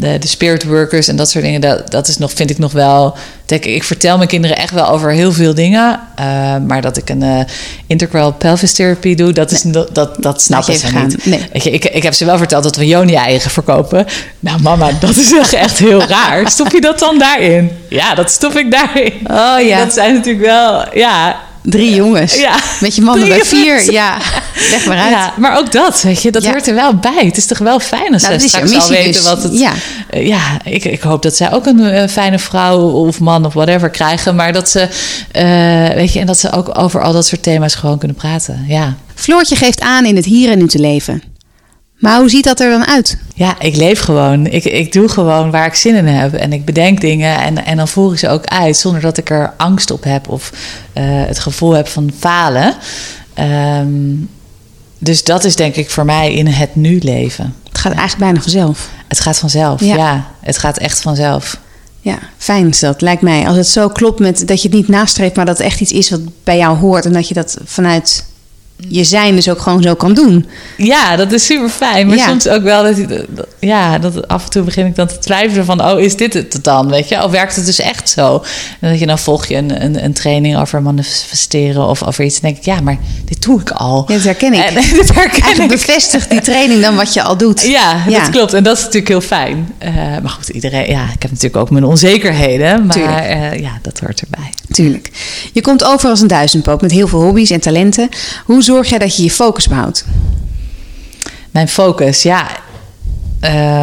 de, 0.00 0.18
de 0.18 0.26
spirit 0.26 0.64
workers 0.64 1.08
en 1.08 1.16
dat 1.16 1.30
soort 1.30 1.44
dingen, 1.44 1.60
dat, 1.60 1.90
dat 1.90 2.08
is 2.08 2.16
nog, 2.18 2.32
vind 2.32 2.50
ik 2.50 2.58
nog 2.58 2.72
wel. 2.72 3.16
Denk, 3.46 3.64
ik 3.64 3.84
vertel 3.84 4.16
mijn 4.16 4.28
kinderen 4.28 4.56
echt 4.56 4.72
wel 4.72 4.88
over 4.88 5.12
heel 5.12 5.32
veel 5.32 5.54
dingen. 5.54 6.00
Uh, 6.20 6.24
maar 6.66 6.80
dat 6.80 6.96
ik 6.96 7.08
een 7.08 7.22
uh, 7.22 7.40
integral 7.86 8.32
pelvis 8.32 8.72
therapy 8.72 9.14
doe, 9.14 9.32
dat, 9.32 9.50
is, 9.50 9.62
dat, 9.62 9.94
dat, 9.94 10.22
dat 10.22 10.42
snappen 10.42 10.74
ze 10.74 10.98
niet. 10.98 11.26
Nee. 11.26 11.46
Ik, 11.52 11.64
ik, 11.64 11.84
ik 11.84 12.02
heb 12.02 12.14
ze 12.14 12.24
wel 12.24 12.38
verteld 12.38 12.62
dat 12.62 12.76
we 12.76 12.86
Joni-eigen 12.86 13.50
verkopen. 13.50 14.06
Nou, 14.40 14.62
mama, 14.62 14.90
dat 15.00 15.16
is 15.16 15.32
echt, 15.32 15.52
echt 15.52 15.78
heel 15.78 16.02
raar. 16.02 16.50
Stop 16.50 16.72
je 16.72 16.80
dat 16.80 16.98
dan 16.98 17.18
daarin? 17.18 17.70
Ja, 17.88 18.14
dat 18.14 18.30
stop 18.30 18.56
ik 18.56 18.70
daarin. 18.70 19.12
Oh 19.26 19.66
ja. 19.66 19.78
Dat 19.78 19.92
zijn 19.92 20.14
natuurlijk 20.14 20.46
wel, 20.46 20.84
ja, 20.98 21.40
Drie 21.62 21.94
jongens. 21.94 22.34
Ja. 22.34 22.56
Met 22.80 22.94
je 22.94 23.02
mannen 23.02 23.28
bij 23.28 23.44
vier. 23.44 23.92
Ja, 23.92 24.18
leg 24.70 24.86
maar 24.86 24.98
uit. 24.98 25.10
Ja, 25.10 25.34
maar 25.36 25.58
ook 25.58 25.72
dat, 25.72 26.02
weet 26.02 26.22
je, 26.22 26.30
dat 26.30 26.46
hoort 26.46 26.66
er 26.66 26.74
wel 26.74 26.94
bij. 26.94 27.24
Het 27.24 27.36
is 27.36 27.46
toch 27.46 27.58
wel 27.58 27.80
fijn 27.80 28.12
als 28.12 28.22
nou, 28.22 28.38
ze 28.38 28.48
straks 28.48 28.74
al 28.74 28.88
weten 28.88 29.12
dus. 29.12 29.22
wat 29.22 29.42
het... 29.42 29.58
Ja, 29.58 29.72
ja 30.10 30.40
ik, 30.64 30.84
ik 30.84 31.00
hoop 31.00 31.22
dat 31.22 31.36
zij 31.36 31.52
ook 31.52 31.66
een 31.66 32.08
fijne 32.08 32.38
vrouw 32.38 32.90
of 32.90 33.20
man 33.20 33.46
of 33.46 33.54
whatever 33.54 33.90
krijgen. 33.90 34.34
Maar 34.34 34.52
dat 34.52 34.68
ze, 34.68 34.80
uh, 34.80 35.94
weet 35.94 36.12
je, 36.12 36.20
en 36.20 36.26
dat 36.26 36.38
ze 36.38 36.52
ook 36.52 36.78
over 36.78 37.02
al 37.02 37.12
dat 37.12 37.26
soort 37.26 37.42
thema's 37.42 37.74
gewoon 37.74 37.98
kunnen 37.98 38.16
praten. 38.16 38.64
Ja. 38.68 38.94
Floortje 39.14 39.56
geeft 39.56 39.80
aan 39.80 40.04
in 40.04 40.16
het 40.16 40.24
hier 40.24 40.50
en 40.50 40.58
nu 40.58 40.66
te 40.66 40.78
leven. 40.78 41.22
Maar 42.00 42.18
hoe 42.18 42.28
ziet 42.28 42.44
dat 42.44 42.60
er 42.60 42.70
dan 42.70 42.86
uit? 42.86 43.18
Ja, 43.34 43.60
ik 43.60 43.76
leef 43.76 44.00
gewoon. 44.00 44.46
Ik, 44.46 44.64
ik 44.64 44.92
doe 44.92 45.08
gewoon 45.08 45.50
waar 45.50 45.66
ik 45.66 45.74
zin 45.74 45.94
in 45.94 46.06
heb. 46.06 46.34
En 46.34 46.52
ik 46.52 46.64
bedenk 46.64 47.00
dingen 47.00 47.38
en, 47.38 47.64
en 47.64 47.76
dan 47.76 47.88
voer 47.88 48.12
ik 48.12 48.18
ze 48.18 48.28
ook 48.28 48.44
uit 48.44 48.76
zonder 48.76 49.00
dat 49.00 49.18
ik 49.18 49.30
er 49.30 49.52
angst 49.56 49.90
op 49.90 50.04
heb 50.04 50.28
of 50.28 50.52
uh, 50.94 51.04
het 51.04 51.38
gevoel 51.38 51.72
heb 51.72 51.88
van 51.88 52.10
falen. 52.18 52.74
Um, 53.38 54.28
dus 54.98 55.24
dat 55.24 55.44
is 55.44 55.56
denk 55.56 55.74
ik 55.74 55.90
voor 55.90 56.04
mij 56.04 56.34
in 56.34 56.46
het 56.46 56.74
nu 56.74 56.98
leven. 56.98 57.54
Het 57.68 57.78
gaat 57.78 57.92
eigenlijk 57.92 58.18
bijna 58.20 58.40
vanzelf. 58.40 58.88
Het 59.08 59.20
gaat 59.20 59.38
vanzelf, 59.38 59.80
ja. 59.80 59.96
ja. 59.96 60.26
Het 60.40 60.58
gaat 60.58 60.78
echt 60.78 61.00
vanzelf. 61.00 61.58
Ja, 62.00 62.18
fijn 62.38 62.68
is 62.68 62.80
dat, 62.80 63.00
lijkt 63.00 63.22
mij. 63.22 63.46
Als 63.46 63.56
het 63.56 63.68
zo 63.68 63.88
klopt 63.88 64.20
met 64.20 64.48
dat 64.48 64.62
je 64.62 64.68
het 64.68 64.76
niet 64.76 64.88
nastreeft, 64.88 65.36
maar 65.36 65.46
dat 65.46 65.58
het 65.58 65.66
echt 65.66 65.80
iets 65.80 65.92
is 65.92 66.10
wat 66.10 66.20
bij 66.44 66.56
jou 66.56 66.76
hoort 66.76 67.04
en 67.04 67.12
dat 67.12 67.28
je 67.28 67.34
dat 67.34 67.56
vanuit 67.64 68.24
je 68.88 69.04
zijn 69.04 69.34
dus 69.34 69.48
ook 69.48 69.60
gewoon 69.60 69.82
zo 69.82 69.94
kan 69.94 70.14
doen. 70.14 70.46
Ja, 70.76 71.16
dat 71.16 71.32
is 71.32 71.46
super 71.46 71.68
fijn. 71.68 72.06
Maar 72.06 72.18
soms 72.18 72.48
ook 72.48 72.62
wel 72.62 72.82
dat, 72.82 72.96
ja, 73.58 73.98
dat 73.98 74.28
af 74.28 74.44
en 74.44 74.50
toe 74.50 74.62
begin 74.62 74.86
ik 74.86 74.96
dan 74.96 75.06
te 75.06 75.18
twijfelen 75.18 75.64
van, 75.64 75.84
oh, 75.84 76.00
is 76.00 76.16
dit 76.16 76.34
het 76.34 76.58
dan? 76.62 76.88
Weet 76.88 77.08
je, 77.08 77.24
of 77.24 77.30
werkt 77.30 77.56
het 77.56 77.66
dus 77.66 77.80
echt 77.80 78.08
zo? 78.08 78.44
En 78.80 78.90
dat 78.90 78.98
je 78.98 79.06
dan 79.06 79.18
volg 79.18 79.46
je 79.46 79.56
een, 79.56 79.84
een, 79.84 80.04
een 80.04 80.12
training 80.12 80.58
over 80.58 80.82
manifesteren 80.82 81.86
of 81.86 82.02
over 82.02 82.24
iets. 82.24 82.34
En 82.34 82.40
denk 82.42 82.56
ik, 82.56 82.64
ja, 82.64 82.80
maar 82.80 82.98
dit 83.24 83.42
doe 83.42 83.60
ik 83.60 83.70
al. 83.70 84.04
Ja, 84.08 84.14
dat 84.14 84.24
herken 84.24 84.52
ik. 84.52 84.64
En, 84.64 84.74
dit 84.98 85.14
herken 85.14 85.42
Eigenlijk 85.42 85.72
ik. 85.72 85.86
bevestigt 85.86 86.30
die 86.30 86.40
training 86.40 86.82
dan 86.82 86.96
wat 86.96 87.14
je 87.14 87.22
al 87.22 87.36
doet. 87.36 87.62
Ja, 87.62 88.04
ja, 88.08 88.20
dat 88.20 88.30
klopt. 88.30 88.52
En 88.52 88.62
dat 88.62 88.76
is 88.76 88.82
natuurlijk 88.82 89.08
heel 89.08 89.20
fijn. 89.20 89.74
Uh, 89.84 89.94
maar 89.94 90.30
goed, 90.30 90.48
iedereen, 90.48 90.88
ja, 90.90 91.02
ik 91.02 91.22
heb 91.22 91.30
natuurlijk 91.30 91.56
ook 91.56 91.70
mijn 91.70 91.84
onzekerheden. 91.84 92.86
Maar 92.86 92.96
uh, 92.96 93.58
ja, 93.58 93.78
dat 93.82 94.00
hoort 94.00 94.20
erbij. 94.20 94.52
Tuurlijk. 94.70 95.10
Je 95.52 95.60
komt 95.60 95.84
over 95.84 96.10
als 96.10 96.20
een 96.20 96.28
duizendpoot 96.28 96.80
met 96.80 96.90
heel 96.90 97.08
veel 97.08 97.22
hobby's 97.22 97.50
en 97.50 97.60
talenten. 97.60 98.08
Hoe 98.44 98.62
zorg 98.70 98.88
jij 98.88 98.98
dat 98.98 99.16
je 99.16 99.22
je 99.22 99.30
focus 99.30 99.68
behoudt? 99.68 100.04
Mijn 101.50 101.68
focus, 101.68 102.22
ja. 102.22 102.46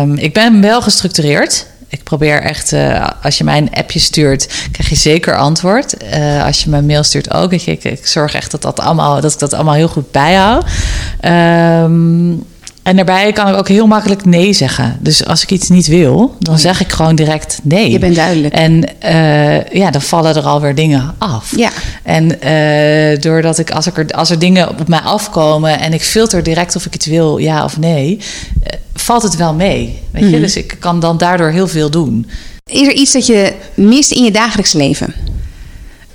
Um, 0.02 0.16
ik 0.16 0.34
ben 0.34 0.62
wel 0.62 0.82
gestructureerd. 0.82 1.66
Ik 1.90 2.04
probeer 2.04 2.42
echt, 2.42 2.72
uh, 2.72 3.08
als 3.24 3.38
je 3.38 3.44
mij 3.44 3.58
een 3.58 3.74
appje 3.74 4.00
stuurt, 4.00 4.48
krijg 4.72 4.90
je 4.90 4.96
zeker 4.96 5.38
antwoord. 5.38 6.04
Uh, 6.04 6.46
als 6.46 6.64
je 6.64 6.70
me 6.70 6.82
mail 6.82 7.04
stuurt 7.04 7.34
ook. 7.34 7.52
Ik, 7.52 7.66
ik, 7.66 7.84
ik, 7.84 8.08
zorg 8.08 8.34
echt 8.34 8.52
dat, 8.52 8.62
dat, 8.62 8.80
allemaal, 8.80 9.22
dat 9.22 9.34
ik 9.34 9.40
dat 9.40 9.54
allemaal 9.54 9.74
heel 9.74 9.88
goed 9.88 10.12
bijhoud. 10.12 10.66
Um, 11.26 12.46
en 12.88 12.96
daarbij 12.96 13.32
kan 13.32 13.48
ik 13.48 13.56
ook 13.56 13.68
heel 13.68 13.88
makkelijk 13.88 14.26
nee 14.26 14.54
zeggen. 14.54 14.98
Dus 15.00 15.26
als 15.26 15.44
ik 15.44 15.52
iets 15.52 15.70
niet 15.70 15.88
wil, 15.88 16.36
dan 16.40 16.60
zeg 16.60 16.82
ik 16.82 16.92
gewoon 16.92 17.16
direct 17.16 17.60
nee. 17.64 17.92
Je 17.92 18.00
bent 18.00 18.16
duidelijk. 18.16 18.54
En 18.54 18.84
uh, 19.06 19.64
ja, 19.64 19.92
dan 19.92 20.02
vallen 20.02 20.36
er 20.36 20.44
alweer 20.44 20.76
dingen 20.76 21.16
af. 21.18 21.54
Ja. 21.56 21.70
En 22.04 22.24
uh, 22.46 23.22
doordat 23.22 23.58
ik 23.60 23.72
als, 23.72 23.88
ik 23.88 23.98
er, 23.98 24.12
als 24.12 24.30
er 24.30 24.40
dingen 24.40 24.70
op 24.70 24.88
mij 24.88 25.00
afkomen 25.00 25.80
en 25.80 25.94
ik 25.94 26.02
filter 26.02 26.44
direct 26.44 26.76
of 26.76 26.86
ik 26.86 26.94
het 26.94 27.06
wil, 27.06 27.38
ja 27.38 27.64
of 27.64 27.78
nee, 27.78 28.18
uh, 28.18 28.24
valt 28.94 29.24
het 29.24 29.36
wel 29.36 29.54
mee. 29.54 30.00
Weet 30.12 30.30
je? 30.30 30.36
Mm. 30.36 30.42
Dus 30.42 30.56
ik 30.56 30.76
kan 30.80 31.00
dan 31.00 31.18
daardoor 31.18 31.50
heel 31.50 31.68
veel 31.68 31.90
doen. 31.90 32.28
Is 32.66 32.88
er 32.88 32.94
iets 32.94 33.12
dat 33.12 33.26
je 33.26 33.54
mist 33.74 34.12
in 34.12 34.24
je 34.24 34.32
dagelijks 34.32 34.74
leven? 34.74 35.14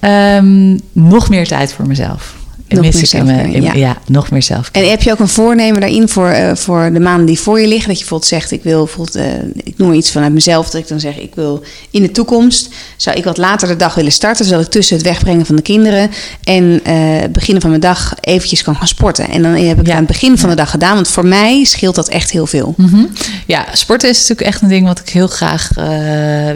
Um, 0.00 0.80
nog 0.92 1.28
meer 1.28 1.46
tijd 1.46 1.72
voor 1.72 1.86
mezelf 1.86 2.40
nog 2.74 2.84
mis 2.84 3.12
ik 3.12 3.20
in 3.22 3.62
ja. 3.62 3.74
ja. 3.74 3.96
nog 4.06 4.30
meer 4.30 4.42
zelf. 4.42 4.68
En 4.72 4.90
heb 4.90 5.02
je 5.02 5.10
ook 5.10 5.18
een 5.18 5.28
voornemen 5.28 5.80
daarin 5.80 6.08
voor, 6.08 6.30
uh, 6.30 6.50
voor 6.54 6.92
de 6.92 7.00
maanden 7.00 7.26
die 7.26 7.38
voor 7.38 7.60
je 7.60 7.66
liggen? 7.66 7.88
Dat 7.88 7.98
je 7.98 8.04
bijvoorbeeld 8.04 8.30
zegt, 8.30 8.50
ik 8.50 8.62
wil 8.62 8.84
bijvoorbeeld, 8.84 9.16
uh, 9.16 9.24
ik 9.64 9.74
noem 9.76 9.92
iets 9.92 10.10
vanuit 10.10 10.32
mezelf, 10.32 10.70
dat 10.70 10.80
ik 10.80 10.88
dan 10.88 11.00
zeg, 11.00 11.16
ik 11.16 11.34
wil 11.34 11.62
in 11.90 12.02
de 12.02 12.10
toekomst, 12.10 12.68
zou 12.96 13.16
ik 13.16 13.24
wat 13.24 13.36
later 13.36 13.68
de 13.68 13.76
dag 13.76 13.94
willen 13.94 14.12
starten, 14.12 14.44
zodat 14.44 14.64
ik 14.64 14.70
tussen 14.70 14.96
het 14.96 15.04
wegbrengen 15.04 15.46
van 15.46 15.56
de 15.56 15.62
kinderen 15.62 16.10
en 16.44 16.64
uh, 16.64 16.80
het 17.20 17.32
beginnen 17.32 17.60
van 17.60 17.70
mijn 17.70 17.82
dag 17.82 18.14
eventjes 18.20 18.62
kan 18.62 18.76
gaan 18.76 18.86
sporten. 18.86 19.28
En 19.28 19.42
dan 19.42 19.52
heb 19.52 19.80
ik 19.80 19.86
ja. 19.86 19.92
aan 19.92 19.98
het 19.98 20.06
begin 20.06 20.38
van 20.38 20.48
de 20.48 20.56
dag 20.56 20.70
gedaan, 20.70 20.94
want 20.94 21.08
voor 21.08 21.26
mij 21.26 21.64
scheelt 21.64 21.94
dat 21.94 22.08
echt 22.08 22.30
heel 22.30 22.46
veel. 22.46 22.74
Mm 22.76 22.88
-hmm. 22.88 23.08
Ja, 23.46 23.66
sporten 23.72 24.08
is 24.08 24.18
natuurlijk 24.18 24.48
echt 24.48 24.62
een 24.62 24.68
ding 24.68 24.86
wat 24.86 24.98
ik 24.98 25.08
heel 25.08 25.26
graag 25.26 25.70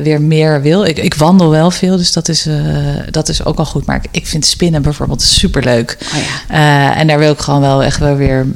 weer 0.02 0.20
meer 0.20 0.62
wil. 0.62 0.84
Ik, 0.84 0.98
ik, 0.98 1.14
wandel 1.14 1.50
wel 1.50 1.70
veel, 1.70 1.96
dus 1.96 2.12
dat 2.12 2.28
is, 2.28 2.48
dat 3.10 3.28
is 3.28 3.44
ook 3.44 3.58
al 3.58 3.64
goed. 3.64 3.86
Maar 3.86 3.96
ik, 3.96 4.08
ik 4.10 4.26
vind 4.26 4.46
spinnen 4.46 4.82
bijvoorbeeld 4.82 5.22
superleuk. 5.22 5.98
Oh 6.14 6.20
ja. 6.48 6.54
uh, 6.92 7.00
en 7.00 7.06
daar 7.06 7.18
wil 7.18 7.32
ik 7.32 7.38
gewoon 7.38 7.60
wel 7.60 7.82
echt 7.82 7.98
wel 7.98 8.16
weer 8.16 8.46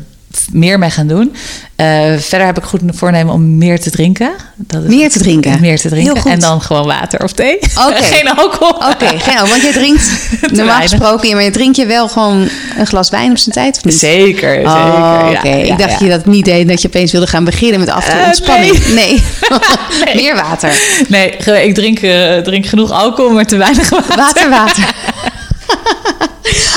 meer 0.53 0.79
mee 0.79 0.91
gaan 0.91 1.07
doen. 1.07 1.35
Uh, 1.77 1.87
verder 2.19 2.47
heb 2.47 2.59
ik 2.59 2.65
goed 2.65 2.81
voornemen 2.87 3.35
om 3.35 3.59
meer 3.59 3.81
te 3.81 3.91
drinken. 3.91 4.33
Dat 4.57 4.83
meer 4.83 5.11
te 5.11 5.19
drinken? 5.19 5.61
Meer 5.61 5.81
te 5.81 5.89
drinken. 5.89 6.25
En 6.25 6.41
dan 6.41 6.63
gewoon 6.63 6.87
water 6.87 7.23
of 7.25 7.33
thee. 7.33 7.59
Okay. 7.89 8.03
geen 8.13 8.29
alcohol. 8.29 8.75
Oké, 8.75 9.07
geen 9.07 9.39
alcohol. 9.39 9.49
Want 9.49 9.63
je 9.63 9.73
drinkt 9.73 10.11
normaal 10.59 10.81
gesproken... 10.81 11.35
maar 11.35 11.43
je 11.43 11.51
drink 11.51 11.77
je 11.77 11.87
wel 11.87 12.09
gewoon 12.09 12.49
een 12.79 12.87
glas 12.87 13.11
wijn 13.11 13.31
op 13.31 13.39
zijn 13.39 13.55
tijd 13.55 13.77
of 13.77 13.85
niet? 13.85 13.99
Zeker, 13.99 14.65
oh, 14.65 15.27
zeker. 15.27 15.39
Oké, 15.39 15.57
ik 15.57 15.79
dacht 15.79 16.01
ja. 16.01 16.07
je 16.07 16.09
dat 16.09 16.27
niet 16.27 16.45
deed... 16.45 16.69
dat 16.69 16.83
je 16.83 16.89
opeens 16.89 17.13
wilde 17.13 17.27
gaan 17.27 17.45
beginnen 17.45 17.81
met 17.81 17.89
af 17.89 18.09
en 18.09 18.19
uh, 18.19 18.27
ontspanning. 18.27 18.87
Nee. 18.87 19.23
nee. 20.05 20.15
meer 20.15 20.35
water. 20.35 20.73
Nee, 21.09 21.37
ik 21.63 21.75
drink, 21.75 22.03
uh, 22.03 22.37
drink 22.37 22.67
genoeg 22.67 22.91
alcohol, 22.91 23.33
maar 23.33 23.47
te 23.47 23.57
weinig 23.57 23.89
water. 23.89 24.17
Water, 24.17 24.51
water. 24.51 24.95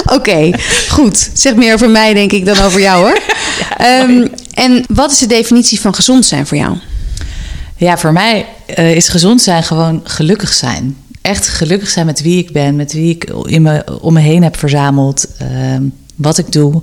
Oké, 0.03 0.13
okay, 0.13 0.55
goed. 0.89 1.29
Zeg 1.33 1.55
meer 1.55 1.73
over 1.73 1.89
mij, 1.89 2.13
denk 2.13 2.31
ik, 2.31 2.45
dan 2.45 2.57
over 2.59 2.79
jou 2.79 3.03
hoor. 3.03 3.19
Ja, 3.77 4.01
um, 4.01 4.29
en 4.53 4.85
wat 4.87 5.11
is 5.11 5.17
de 5.17 5.27
definitie 5.27 5.79
van 5.79 5.95
gezond 5.95 6.25
zijn 6.25 6.47
voor 6.47 6.57
jou? 6.57 6.77
Ja, 7.77 7.97
voor 7.97 8.13
mij 8.13 8.45
uh, 8.79 8.95
is 8.95 9.07
gezond 9.07 9.41
zijn 9.41 9.63
gewoon 9.63 10.01
gelukkig 10.03 10.53
zijn. 10.53 10.97
Echt 11.21 11.47
gelukkig 11.47 11.89
zijn 11.89 12.05
met 12.05 12.21
wie 12.21 12.37
ik 12.37 12.51
ben, 12.51 12.75
met 12.75 12.93
wie 12.93 13.09
ik 13.15 13.33
in 13.43 13.61
me, 13.61 13.99
om 14.01 14.13
me 14.13 14.19
heen 14.19 14.43
heb 14.43 14.57
verzameld. 14.57 15.27
Uh, 15.41 15.77
wat 16.15 16.37
ik 16.37 16.51
doe, 16.51 16.81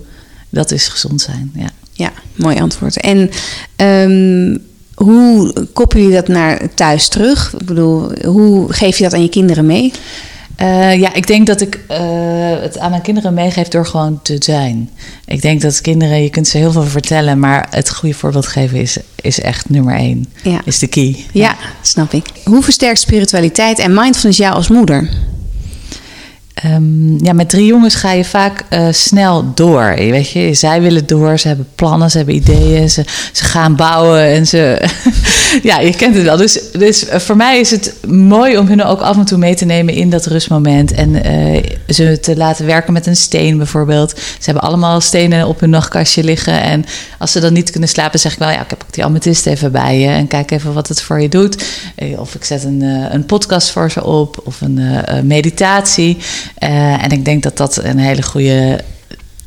dat 0.48 0.70
is 0.70 0.88
gezond 0.88 1.20
zijn. 1.20 1.53
Ja, 1.55 1.70
ja 1.92 2.12
mooi 2.35 2.61
antwoord. 2.61 2.96
En 2.96 3.31
um, 3.76 4.59
hoe 4.94 5.53
koppel 5.72 6.00
je 6.00 6.11
dat 6.11 6.29
naar 6.29 6.74
thuis 6.74 7.09
terug? 7.09 7.55
Ik 7.61 7.66
bedoel, 7.66 8.12
hoe 8.24 8.72
geef 8.72 8.96
je 8.96 9.03
dat 9.05 9.14
aan 9.14 9.22
je 9.22 9.29
kinderen 9.29 9.66
mee? 9.66 9.92
Uh, 10.62 10.98
ja, 10.98 11.14
ik 11.14 11.26
denk 11.26 11.46
dat 11.46 11.60
ik 11.60 11.80
uh, 11.90 11.96
het 12.60 12.78
aan 12.78 12.90
mijn 12.90 13.02
kinderen 13.02 13.34
meegeef 13.34 13.68
door 13.68 13.86
gewoon 13.86 14.22
te 14.22 14.36
zijn. 14.38 14.90
Ik 15.26 15.42
denk 15.42 15.60
dat 15.60 15.80
kinderen, 15.80 16.22
je 16.22 16.30
kunt 16.30 16.48
ze 16.48 16.58
heel 16.58 16.72
veel 16.72 16.84
vertellen, 16.84 17.38
maar 17.38 17.66
het 17.70 17.90
goede 17.90 18.14
voorbeeld 18.14 18.46
geven 18.46 18.80
is, 18.80 18.98
is 19.20 19.40
echt 19.40 19.68
nummer 19.68 19.94
één. 19.94 20.26
Ja. 20.42 20.60
Is 20.64 20.78
de 20.78 20.86
key. 20.86 21.24
Ja, 21.32 21.56
snap 21.82 22.12
ik. 22.12 22.26
Hoe 22.44 22.62
versterkt 22.62 23.00
spiritualiteit 23.00 23.78
en 23.78 23.94
mindfulness 23.94 24.38
jou 24.38 24.54
als 24.54 24.68
moeder? 24.68 25.08
Um, 26.64 27.24
ja, 27.24 27.32
met 27.32 27.48
drie 27.48 27.66
jongens 27.66 27.94
ga 27.94 28.12
je 28.12 28.24
vaak 28.24 28.64
uh, 28.70 28.86
snel 28.90 29.54
door. 29.54 29.94
Weet 29.96 30.30
je, 30.30 30.54
zij 30.54 30.82
willen 30.82 31.06
door, 31.06 31.38
ze 31.38 31.48
hebben 31.48 31.68
plannen, 31.74 32.10
ze 32.10 32.16
hebben 32.16 32.34
ideeën, 32.34 32.90
ze, 32.90 33.04
ze 33.32 33.44
gaan 33.44 33.76
bouwen 33.76 34.22
en 34.22 34.46
ze. 34.46 34.88
ja, 35.62 35.80
je 35.80 35.94
kent 35.96 36.14
het 36.14 36.24
wel. 36.24 36.36
Dus, 36.36 36.60
dus 36.72 37.04
voor 37.08 37.36
mij 37.36 37.60
is 37.60 37.70
het 37.70 37.94
mooi 38.06 38.58
om 38.58 38.66
hun 38.66 38.84
ook 38.84 39.00
af 39.00 39.16
en 39.16 39.24
toe 39.24 39.38
mee 39.38 39.54
te 39.54 39.64
nemen 39.64 39.94
in 39.94 40.10
dat 40.10 40.26
rustmoment. 40.26 40.92
En 40.92 41.22
ze 41.86 42.20
te 42.20 42.36
laten 42.36 42.66
werken 42.66 42.92
met 42.92 43.06
een 43.06 43.16
steen 43.16 43.56
bijvoorbeeld. 43.56 44.10
Ze 44.10 44.44
hebben 44.50 44.62
allemaal 44.62 45.00
stenen 45.00 45.46
op 45.46 45.60
hun 45.60 45.70
nachtkastje 45.70 46.24
liggen. 46.24 46.62
En 46.62 46.84
als 47.18 47.32
ze 47.32 47.40
dan 47.40 47.52
niet 47.52 47.70
kunnen 47.70 47.88
slapen, 47.88 48.18
zeg 48.18 48.32
ik 48.32 48.38
wel: 48.38 48.50
ja, 48.50 48.62
ik 48.62 48.70
heb 48.70 48.82
ook 48.82 48.94
die 48.94 49.04
amethyst 49.04 49.46
even 49.46 49.72
bij 49.72 49.98
je. 49.98 50.08
En 50.08 50.26
kijk 50.26 50.50
even 50.50 50.72
wat 50.72 50.88
het 50.88 51.02
voor 51.02 51.20
je 51.20 51.28
doet. 51.28 51.64
Of 52.16 52.34
ik 52.34 52.44
zet 52.44 52.64
een, 52.64 52.80
een 53.10 53.26
podcast 53.26 53.70
voor 53.70 53.90
ze 53.90 54.04
op 54.04 54.40
of 54.44 54.60
een 54.60 54.80
meditatie. 55.26 56.18
Uh, 56.58 57.04
en 57.04 57.10
ik 57.10 57.24
denk 57.24 57.42
dat 57.42 57.56
dat 57.56 57.76
een 57.76 57.98
hele 57.98 58.22
goede, 58.22 58.80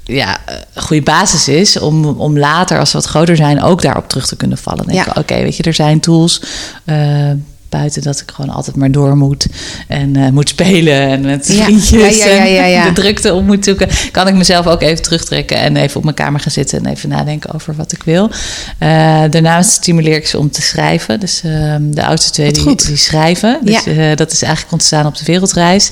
ja, 0.03 0.37
goede 0.75 1.03
basis 1.03 1.47
is 1.47 1.79
om, 1.79 2.05
om 2.05 2.37
later, 2.37 2.79
als 2.79 2.91
we 2.91 2.97
wat 2.97 3.07
groter 3.07 3.35
zijn, 3.35 3.61
ook 3.61 3.81
daarop 3.81 4.09
terug 4.09 4.27
te 4.27 4.35
kunnen 4.35 4.57
vallen. 4.57 4.87
Denk 4.87 5.05
ja. 5.05 5.13
oké, 5.17 5.35
weet 5.35 5.57
je, 5.57 5.63
er 5.63 5.73
zijn 5.73 5.99
tools. 5.99 6.41
Uh, 6.85 7.31
buiten 7.77 8.01
dat 8.01 8.19
ik 8.19 8.31
gewoon 8.35 8.55
altijd 8.55 8.75
maar 8.75 8.91
door 8.91 9.17
moet 9.17 9.45
en 9.87 10.17
uh, 10.17 10.29
moet 10.29 10.49
spelen 10.49 11.01
en 11.01 11.21
met 11.21 11.47
Ja. 11.47 11.63
vriendjes 11.63 12.17
Ja, 12.17 12.43
ja, 12.43 12.85
en 12.85 12.87
de 12.93 13.01
drukte 13.01 13.33
op 13.33 13.45
moet 13.45 13.65
zoeken, 13.65 13.89
kan 14.11 14.27
ik 14.27 14.33
mezelf 14.35 14.67
ook 14.67 14.81
even 14.81 15.03
terugtrekken 15.03 15.57
en 15.57 15.75
even 15.77 15.97
op 15.97 16.03
mijn 16.03 16.15
kamer 16.15 16.39
gaan 16.39 16.51
zitten 16.51 16.85
en 16.85 16.91
even 16.91 17.09
nadenken 17.09 17.53
over 17.53 17.75
wat 17.75 17.91
ik 17.91 18.03
wil. 18.03 18.29
Eh, 18.77 18.89
daarnaast 19.29 19.71
stimuleer 19.71 20.15
ik 20.15 20.27
ze 20.27 20.37
om 20.37 20.51
te 20.51 20.61
schrijven. 20.61 21.19
Dus 21.19 21.41
eh, 21.43 21.75
de 21.81 22.05
oudste 22.05 22.31
twee 22.31 22.51
die, 22.51 22.97
schrijven. 22.97 23.59
Dus 23.63 23.83
Ja. 23.83 24.09
eh, 24.11 24.15
dat 24.15 24.31
is 24.31 24.41
eigenlijk 24.41 24.73
ontstaan 24.73 25.05
op 25.05 25.17
de 25.17 25.25
wereldreis, 25.25 25.91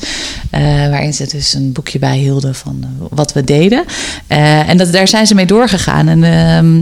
eh, 0.50 0.62
waarin 0.90 1.14
ze 1.14 1.28
dus 1.28 1.54
een 1.54 1.72
boekje 1.72 2.00
bij 2.00 2.18
hielden 2.18 2.56
van 2.56 2.80
eh, 2.82 3.06
wat 3.10 3.34
we 3.34 3.44
deden. 3.44 3.84
Eh, 4.28 4.70
en 4.70 4.78
dat, 4.78 4.92
daar 4.92 5.08
zijn 5.08 5.28
ze 5.28 5.36
mee 5.36 5.46
doorgegaan. 5.46 6.08
En 6.08 6.24
ehm, 6.24 6.82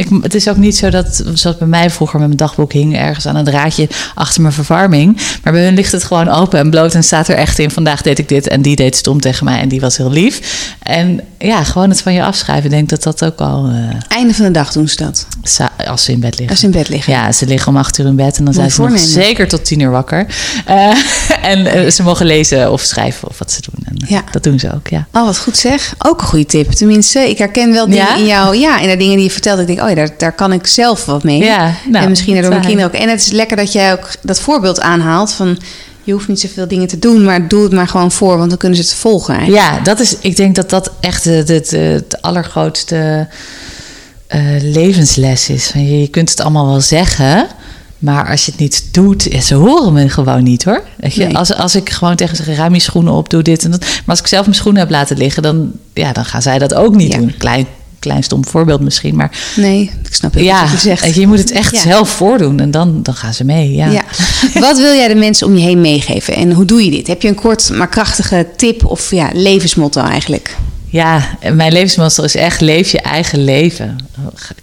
ik, 0.00 0.08
het 0.22 0.34
is 0.34 0.48
ook 0.48 0.56
niet 0.56 0.76
zo 0.76 0.90
dat, 0.90 1.22
zoals 1.34 1.56
bij 1.58 1.66
mij 1.68 1.90
vroeger 1.90 2.18
met 2.18 2.26
mijn 2.26 2.38
dagboek 2.38 2.72
hing, 2.72 2.96
ergens 2.96 3.26
aan 3.26 3.36
een 3.36 3.44
draadje 3.44 3.88
achter 4.14 4.42
mijn 4.42 4.54
verwarming. 4.54 5.20
Maar 5.42 5.52
bij 5.52 5.64
hun 5.64 5.74
ligt 5.74 5.92
het 5.92 6.04
gewoon 6.04 6.28
open 6.28 6.58
en 6.58 6.70
bloot 6.70 6.94
en 6.94 7.04
staat 7.04 7.28
er 7.28 7.36
echt 7.36 7.58
in: 7.58 7.70
vandaag 7.70 8.02
deed 8.02 8.18
ik 8.18 8.28
dit 8.28 8.48
en 8.48 8.62
die 8.62 8.76
deed 8.76 8.96
stom 8.96 9.20
tegen 9.20 9.44
mij 9.44 9.60
en 9.60 9.68
die 9.68 9.80
was 9.80 9.96
heel 9.96 10.10
lief. 10.10 10.40
En 10.82 11.20
ja, 11.38 11.64
gewoon 11.64 11.88
het 11.90 12.00
van 12.02 12.12
je 12.12 12.22
afschrijven, 12.24 12.64
ik 12.64 12.70
denk 12.70 12.88
dat 12.88 13.02
dat 13.02 13.24
ook 13.24 13.38
al, 13.40 13.66
eh, 13.68 14.16
Einde 14.16 14.34
van 14.34 14.44
de 14.44 14.50
dag 14.50 14.72
doen 14.72 14.88
ze 14.88 14.96
dat. 14.96 15.26
als 15.86 16.04
ze 16.04 16.12
in 16.12 16.20
bed 16.20 16.30
liggen. 16.30 16.48
Als 16.48 16.58
ze 16.58 16.64
in 16.64 16.72
bed 16.72 16.88
liggen. 16.88 17.12
Ja, 17.12 17.32
ze 17.32 17.46
liggen 17.46 17.68
om 17.72 17.76
acht 17.76 17.98
uur 17.98 18.06
in 18.06 18.16
bed 18.16 18.38
en 18.38 18.44
dan 18.44 18.54
zijn 18.54 18.70
ze 18.70 18.82
nog 18.82 18.98
zeker 18.98 19.48
tot 19.48 19.64
tien 19.64 19.80
uur 19.80 19.90
wakker. 19.90 20.26
Eh, 20.66 20.90
en 21.52 21.66
eh, 21.66 21.90
ze 21.90 22.02
mogen 22.02 22.26
lezen 22.26 22.72
of 22.72 22.80
schrijven 22.80 23.28
of 23.28 23.38
wat 23.38 23.52
ze 23.52 23.60
doen. 23.60 23.84
En, 23.86 24.04
Ja. 24.08 24.24
Dat 24.30 24.42
doen 24.42 24.58
ze 24.58 24.74
ook, 24.74 24.88
ja. 24.88 25.06
Oh, 25.12 25.24
wat 25.24 25.38
goed 25.38 25.56
zeg. 25.56 25.94
Ook 25.98 26.20
een 26.20 26.26
goede 26.26 26.46
tip. 26.46 26.70
Tenminste, 26.72 27.18
ik 27.30 27.38
herken 27.38 27.72
wel 27.72 27.86
dingen 27.88 28.06
Ja? 28.06 28.16
in 28.16 28.26
jou. 28.26 28.56
Ja, 28.56 28.80
en 28.80 28.88
de 28.88 28.96
dingen 28.96 29.14
die 29.16 29.24
je 29.24 29.30
vertelt. 29.30 29.58
Ik 29.60 29.66
denk, 29.66 29.80
oh 29.80 29.89
ja, 29.90 29.96
daar, 29.96 30.10
daar 30.18 30.32
kan 30.32 30.52
ik 30.52 30.66
zelf 30.66 31.04
wat 31.04 31.22
mee. 31.22 31.38
Ja, 31.42 31.74
nou, 31.88 32.04
en 32.04 32.08
misschien 32.10 32.32
daardoor 32.32 32.52
mijn 32.52 32.64
kinderen 32.64 32.90
ook. 32.90 33.00
En 33.00 33.08
het 33.08 33.20
is 33.20 33.30
lekker 33.30 33.56
dat 33.56 33.72
jij 33.72 33.92
ook 33.92 34.10
dat 34.22 34.40
voorbeeld 34.40 34.80
aanhaalt 34.80 35.32
van... 35.32 35.58
je 36.04 36.12
hoeft 36.12 36.28
niet 36.28 36.40
zoveel 36.40 36.68
dingen 36.68 36.88
te 36.88 36.98
doen, 36.98 37.24
maar 37.24 37.48
doe 37.48 37.62
het 37.62 37.72
maar 37.72 37.88
gewoon 37.88 38.12
voor... 38.12 38.36
want 38.36 38.48
dan 38.48 38.58
kunnen 38.58 38.78
ze 38.78 38.84
het 38.84 38.94
volgen 38.94 39.34
eigenlijk. 39.34 39.64
Ja, 39.64 39.80
dat 39.80 40.00
is, 40.00 40.16
ik 40.20 40.36
denk 40.36 40.54
dat 40.54 40.70
dat 40.70 40.90
echt 41.00 41.24
het, 41.24 41.48
het, 41.48 41.70
het 41.70 42.22
allergrootste 42.22 43.28
eh, 44.26 44.40
levensles 44.60 45.48
is. 45.48 45.66
Van 45.66 45.84
je, 45.84 46.00
je 46.00 46.08
kunt 46.08 46.30
het 46.30 46.40
allemaal 46.40 46.66
wel 46.66 46.80
zeggen, 46.80 47.46
maar 47.98 48.30
als 48.30 48.44
je 48.44 48.50
het 48.50 48.60
niet 48.60 48.88
doet, 48.90 49.28
ze 49.42 49.54
horen 49.54 49.92
me 49.92 50.08
gewoon 50.08 50.42
niet 50.42 50.64
hoor. 50.64 50.82
Weet 50.96 51.14
je? 51.14 51.24
Nee. 51.24 51.36
Als, 51.36 51.54
als 51.54 51.74
ik 51.74 51.90
gewoon 51.90 52.16
tegen 52.16 52.36
ze 52.36 52.54
ruim 52.54 52.74
je 52.74 52.80
schoenen 52.80 53.12
op, 53.12 53.30
doe 53.30 53.42
dit 53.42 53.64
en 53.64 53.70
dat. 53.70 53.80
Maar 53.80 54.02
als 54.06 54.18
ik 54.20 54.26
zelf 54.26 54.44
mijn 54.44 54.56
schoenen 54.56 54.80
heb 54.82 54.90
laten 54.90 55.16
liggen, 55.16 55.42
dan, 55.42 55.72
ja, 55.94 56.12
dan 56.12 56.24
gaan 56.24 56.42
zij 56.42 56.58
dat 56.58 56.74
ook 56.74 56.94
niet 56.94 57.12
Ja. 57.12 57.18
doen. 57.18 57.34
Klein, 57.38 57.66
klein 58.00 58.22
stom 58.22 58.46
voorbeeld 58.46 58.80
misschien, 58.80 59.16
maar 59.16 59.30
Nee, 59.56 59.90
ik 60.04 60.14
snap 60.14 60.32
goed 60.32 60.42
ja, 60.42 60.62
wat 60.62 60.70
je 60.70 60.78
zegt. 60.78 61.14
je, 61.14 61.20
je 61.20 61.26
moet 61.26 61.38
het 61.38 61.50
echt 61.50 61.72
Ja. 61.74 61.80
zelf 61.80 62.08
voordoen 62.10 62.60
en 62.60 62.70
dan, 62.70 63.02
dan 63.02 63.14
gaan 63.14 63.34
ze 63.34 63.44
mee. 63.44 63.72
Ja. 63.74 63.90
Ja. 63.90 64.04
Wat 64.60 64.76
wil 64.78 64.94
jij 64.94 65.08
de 65.08 65.14
mensen 65.14 65.46
om 65.46 65.54
je 65.56 65.62
heen 65.62 65.80
meegeven? 65.80 66.34
En 66.34 66.52
hoe 66.52 66.64
doe 66.64 66.84
je 66.84 66.90
dit? 66.90 67.06
Heb 67.06 67.22
je 67.22 67.28
een 67.28 67.34
kort 67.34 67.70
maar 67.72 67.88
krachtige 67.88 68.46
tip 68.56 68.84
of 68.84 69.10
ja, 69.10 69.30
levensmotto 69.32 70.00
eigenlijk? 70.02 70.56
Ja, 70.90 71.22
mijn 71.52 71.72
levensmotto 71.72 72.22
is 72.22 72.34
echt 72.34 72.60
leef 72.60 72.92
je 72.92 73.00
eigen 73.00 73.44
leven. 73.44 73.96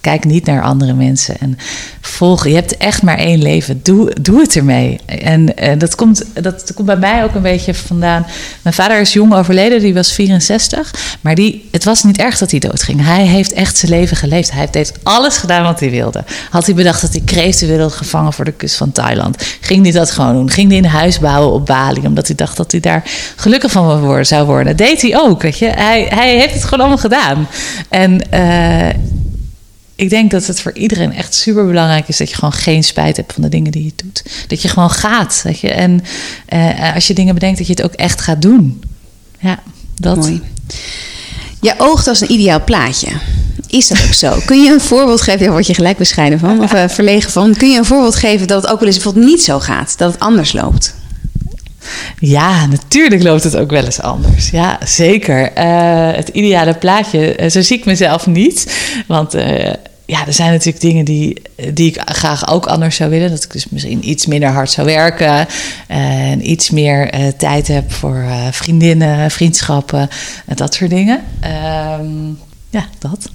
Kijk 0.01 0.25
niet 0.25 0.45
naar 0.45 0.61
andere 0.61 0.93
mensen 0.93 1.37
en 1.39 1.57
volg. 2.01 2.47
Je 2.47 2.53
hebt 2.53 2.77
echt 2.77 3.01
maar 3.01 3.17
één 3.17 3.41
leven. 3.41 3.79
Doe, 3.83 4.15
doe 4.21 4.41
het 4.41 4.55
ermee. 4.55 4.99
En 5.05 5.57
eh, 5.57 5.79
dat, 5.79 5.95
komt, 5.95 6.23
dat 6.33 6.71
komt 6.73 6.87
bij 6.87 6.97
mij 6.97 7.23
ook 7.23 7.35
een 7.35 7.41
beetje 7.41 7.73
vandaan. 7.73 8.25
Mijn 8.61 8.75
vader 8.75 8.99
is 8.99 9.13
jong 9.13 9.33
overleden, 9.33 9.79
die 9.79 9.93
was 9.93 10.13
64. 10.13 11.17
Maar 11.21 11.35
die, 11.35 11.67
het 11.71 11.83
was 11.83 12.03
niet 12.03 12.17
erg 12.17 12.37
dat 12.37 12.51
hij 12.51 12.59
doodging. 12.59 13.05
Hij 13.05 13.25
heeft 13.25 13.53
echt 13.53 13.77
zijn 13.77 13.91
leven 13.91 14.17
geleefd. 14.17 14.51
Hij 14.51 14.67
heeft 14.71 14.93
alles 15.03 15.37
gedaan 15.37 15.63
wat 15.63 15.79
hij 15.79 15.89
wilde. 15.89 16.23
Had 16.49 16.65
hij 16.65 16.75
bedacht 16.75 17.01
dat 17.01 17.11
hij 17.11 17.21
kreeften 17.25 17.67
wilde 17.67 17.89
gevangen 17.89 18.33
voor 18.33 18.45
de 18.45 18.51
kust 18.51 18.75
van 18.75 18.91
Thailand. 18.91 19.43
Ging 19.61 19.83
hij 19.83 19.91
dat 19.91 20.11
gewoon 20.11 20.33
doen. 20.33 20.49
Ging 20.49 20.69
hij 20.69 20.77
een 20.77 20.85
huis 20.85 21.19
bouwen 21.19 21.53
op 21.53 21.65
Bali. 21.65 22.01
Omdat 22.05 22.27
hij 22.27 22.35
dacht 22.35 22.57
dat 22.57 22.71
hij 22.71 22.81
daar 22.81 23.03
gelukkig 23.35 23.71
van 23.71 24.25
zou 24.25 24.45
worden. 24.45 24.75
Deed 24.75 25.01
hij 25.01 25.17
ook, 25.17 25.41
weet 25.41 25.57
je. 25.57 25.65
Hij, 25.65 26.07
hij 26.17 26.37
heeft 26.39 26.53
het 26.53 26.63
gewoon 26.63 26.79
allemaal 26.79 26.97
gedaan. 26.97 27.47
En... 27.89 28.31
eh, 28.31 28.89
ik 29.97 30.09
denk 30.09 30.31
dat 30.31 30.45
het 30.47 30.61
voor 30.61 30.73
iedereen 30.73 31.13
echt 31.13 31.33
super 31.33 31.65
belangrijk 31.65 32.07
is 32.07 32.17
dat 32.17 32.29
je 32.29 32.35
gewoon 32.35 32.53
geen 32.53 32.83
spijt 32.83 33.17
hebt 33.17 33.33
van 33.33 33.41
de 33.41 33.49
dingen 33.49 33.71
die 33.71 33.83
je 33.83 33.91
doet. 33.95 34.23
Dat 34.47 34.61
je 34.61 34.67
gewoon 34.67 34.89
gaat. 34.89 35.41
Weet 35.43 35.59
je? 35.59 35.69
En 35.69 36.03
eh, 36.45 36.95
als 36.95 37.07
je 37.07 37.13
dingen 37.13 37.33
bedenkt, 37.33 37.57
dat 37.57 37.67
je 37.67 37.73
het 37.73 37.83
ook 37.83 37.93
echt 37.93 38.21
gaat 38.21 38.41
doen. 38.41 38.83
Ja, 39.39 39.59
dat. 39.95 40.15
Mooi. 40.15 40.41
Je 41.61 41.73
oogt 41.77 42.07
als 42.07 42.21
een 42.21 42.31
ideaal 42.31 42.63
plaatje. 42.63 43.07
Is 43.67 43.87
dat 43.87 43.97
ook 44.05 44.13
zo? 44.13 44.39
Kun 44.45 44.63
je 44.63 44.71
een 44.71 44.81
voorbeeld 44.81 45.21
geven? 45.21 45.39
Daar 45.39 45.51
word 45.51 45.67
je 45.67 45.73
gelijk 45.73 45.97
bescheiden 45.97 46.39
van, 46.39 46.63
of 46.63 46.73
eh, 46.73 46.89
verlegen 46.89 47.31
van. 47.31 47.55
Kun 47.55 47.69
je 47.69 47.77
een 47.77 47.85
voorbeeld 47.85 48.15
geven 48.15 48.47
dat 48.47 48.61
het 48.61 48.71
ook 48.71 48.79
wel 48.79 48.87
eens 48.87 48.97
bijvoorbeeld 48.97 49.25
niet 49.25 49.43
zo 49.43 49.59
gaat? 49.59 49.97
Dat 49.97 50.11
het 50.11 50.21
anders 50.21 50.53
loopt? 50.53 50.95
Ja, 52.19 52.65
natuurlijk 52.65 53.23
loopt 53.23 53.43
het 53.43 53.57
ook 53.57 53.69
wel 53.69 53.83
eens 53.83 54.01
anders. 54.01 54.49
Ja, 54.49 54.79
zeker. 54.85 55.51
Eh, 55.53 56.11
het 56.15 56.27
ideale 56.27 56.73
plaatje, 56.73 57.35
eh, 57.35 57.49
zo 57.49 57.61
zie 57.61 57.77
ik 57.77 57.85
mezelf 57.85 58.27
niet. 58.27 58.77
Want 59.07 59.33
eh, 59.33 59.73
ja, 60.05 60.25
er 60.27 60.33
zijn 60.33 60.51
natuurlijk 60.51 60.81
dingen 60.81 61.05
die, 61.05 61.41
die 61.73 61.87
ik 61.87 62.01
graag 62.05 62.49
ook 62.49 62.65
anders 62.65 62.95
zou 62.95 63.09
willen. 63.09 63.29
Dat 63.29 63.43
ik 63.43 63.51
dus 63.51 63.69
misschien 63.69 64.09
iets 64.09 64.25
minder 64.25 64.49
hard 64.49 64.71
zou 64.71 64.87
werken. 64.87 65.47
En 65.87 66.49
iets 66.49 66.69
meer 66.69 67.11
tijd 67.37 67.67
heb 67.67 67.91
voor 67.91 68.25
vriendinnen, 68.51 69.31
vriendschappen. 69.31 70.09
En 70.45 70.55
dat 70.55 70.73
soort 70.73 70.89
dingen. 70.89 71.23
Ehm, 71.39 72.27
ja, 72.69 72.85
dat. 72.99 73.29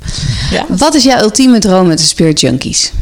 Ja. 0.51 0.67
Wat 0.69 0.95
is 0.95 1.05
jouw 1.05 1.23
ultieme 1.23 1.59
droom 1.59 1.87
met 1.87 1.99
de 1.99 2.05
Spirit 2.05 2.41
Junkies? 2.41 2.93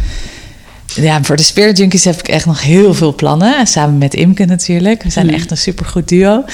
Ja, 0.94 1.22
voor 1.22 1.36
de 1.36 1.42
Spirit 1.42 1.78
Junkies 1.78 2.04
heb 2.04 2.18
ik 2.18 2.28
echt 2.28 2.46
nog 2.46 2.62
heel 2.62 2.94
veel 2.94 3.14
plannen. 3.14 3.66
Samen 3.66 3.98
met 3.98 4.14
Imke 4.14 4.44
natuurlijk. 4.44 5.02
We 5.02 5.10
zijn 5.10 5.26
Mhm. 5.26 5.34
echt 5.34 5.50
een 5.50 5.56
supergoed 5.56 6.08
duo. 6.08 6.44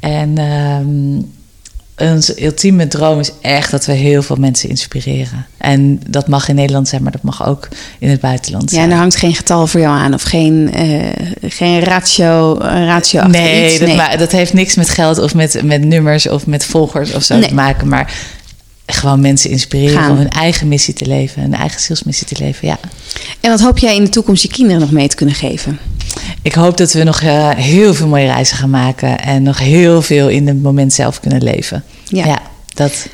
En 0.00 0.38
ehm, 0.38 1.22
onze 2.12 2.44
ultieme 2.44 2.88
droom 2.88 3.20
is 3.20 3.30
echt 3.40 3.70
dat 3.70 3.86
we 3.86 3.92
heel 3.92 4.22
veel 4.22 4.36
mensen 4.36 4.68
inspireren. 4.68 5.46
En 5.58 6.00
dat 6.08 6.28
mag 6.28 6.48
in 6.48 6.54
Nederland 6.54 6.88
zijn, 6.88 7.02
maar 7.02 7.12
dat 7.12 7.22
mag 7.22 7.46
ook 7.46 7.68
in 7.98 8.08
het 8.10 8.20
buitenland 8.20 8.70
Ja, 8.70 8.82
en 8.82 8.88
daar 8.88 8.98
hangt 8.98 9.16
geen 9.16 9.34
getal 9.34 9.66
voor 9.66 9.80
jou 9.80 9.98
aan 9.98 10.14
of 10.14 10.22
geen, 10.22 10.72
eh, 10.72 11.26
geen 11.42 11.80
ratio, 11.80 12.56
ratio 12.60 13.20
achter 13.20 13.40
Nee, 13.40 13.70
iets. 13.70 13.78
dat, 13.78 13.96
ma- 13.96 14.16
dat 14.16 14.32
heeft 14.32 14.52
niks 14.52 14.74
met 14.74 14.88
geld 14.88 15.18
of 15.18 15.34
met, 15.34 15.60
met 15.64 15.84
nummers 15.84 16.28
of 16.28 16.46
met 16.46 16.64
volgers 16.64 17.14
of 17.14 17.22
zo 17.22 17.34
Nee. 17.36 17.48
te 17.48 17.54
maken. 17.54 17.88
Maar 17.88 18.12
gewoon 18.86 19.20
mensen 19.20 19.50
inspireren 19.50 19.98
Gaan. 19.98 20.10
om 20.10 20.16
hun 20.16 20.30
eigen 20.30 20.68
missie 20.68 20.94
te 20.94 21.06
leven. 21.06 21.42
Hun 21.42 21.54
eigen 21.54 21.80
zielsmissie 21.80 22.26
te 22.26 22.36
leven, 22.38 22.68
ja. 22.68 22.78
En 23.40 23.50
wat 23.50 23.60
hoop 23.60 23.78
jij 23.78 23.96
in 23.96 24.04
de 24.04 24.10
toekomst 24.10 24.42
je 24.42 24.48
kinderen 24.48 24.80
nog 24.80 24.90
mee 24.90 25.08
te 25.08 25.16
kunnen 25.16 25.34
geven? 25.34 25.78
Ik 26.42 26.54
hoop 26.54 26.76
dat 26.76 26.92
we 26.92 27.02
nog 27.02 27.20
eh, 27.20 27.50
heel 27.50 27.94
veel 27.94 28.06
mooie 28.06 28.26
reizen 28.26 28.56
gaan 28.56 28.70
maken. 28.70 29.20
En 29.20 29.42
nog 29.42 29.58
heel 29.58 30.02
veel 30.02 30.28
in 30.28 30.46
het 30.46 30.62
moment 30.62 30.92
zelf 30.92 31.20
kunnen 31.20 31.42
leven. 31.42 31.84
Ja. 32.04 32.26
Ja, 32.26 32.42
dat. 32.74 33.06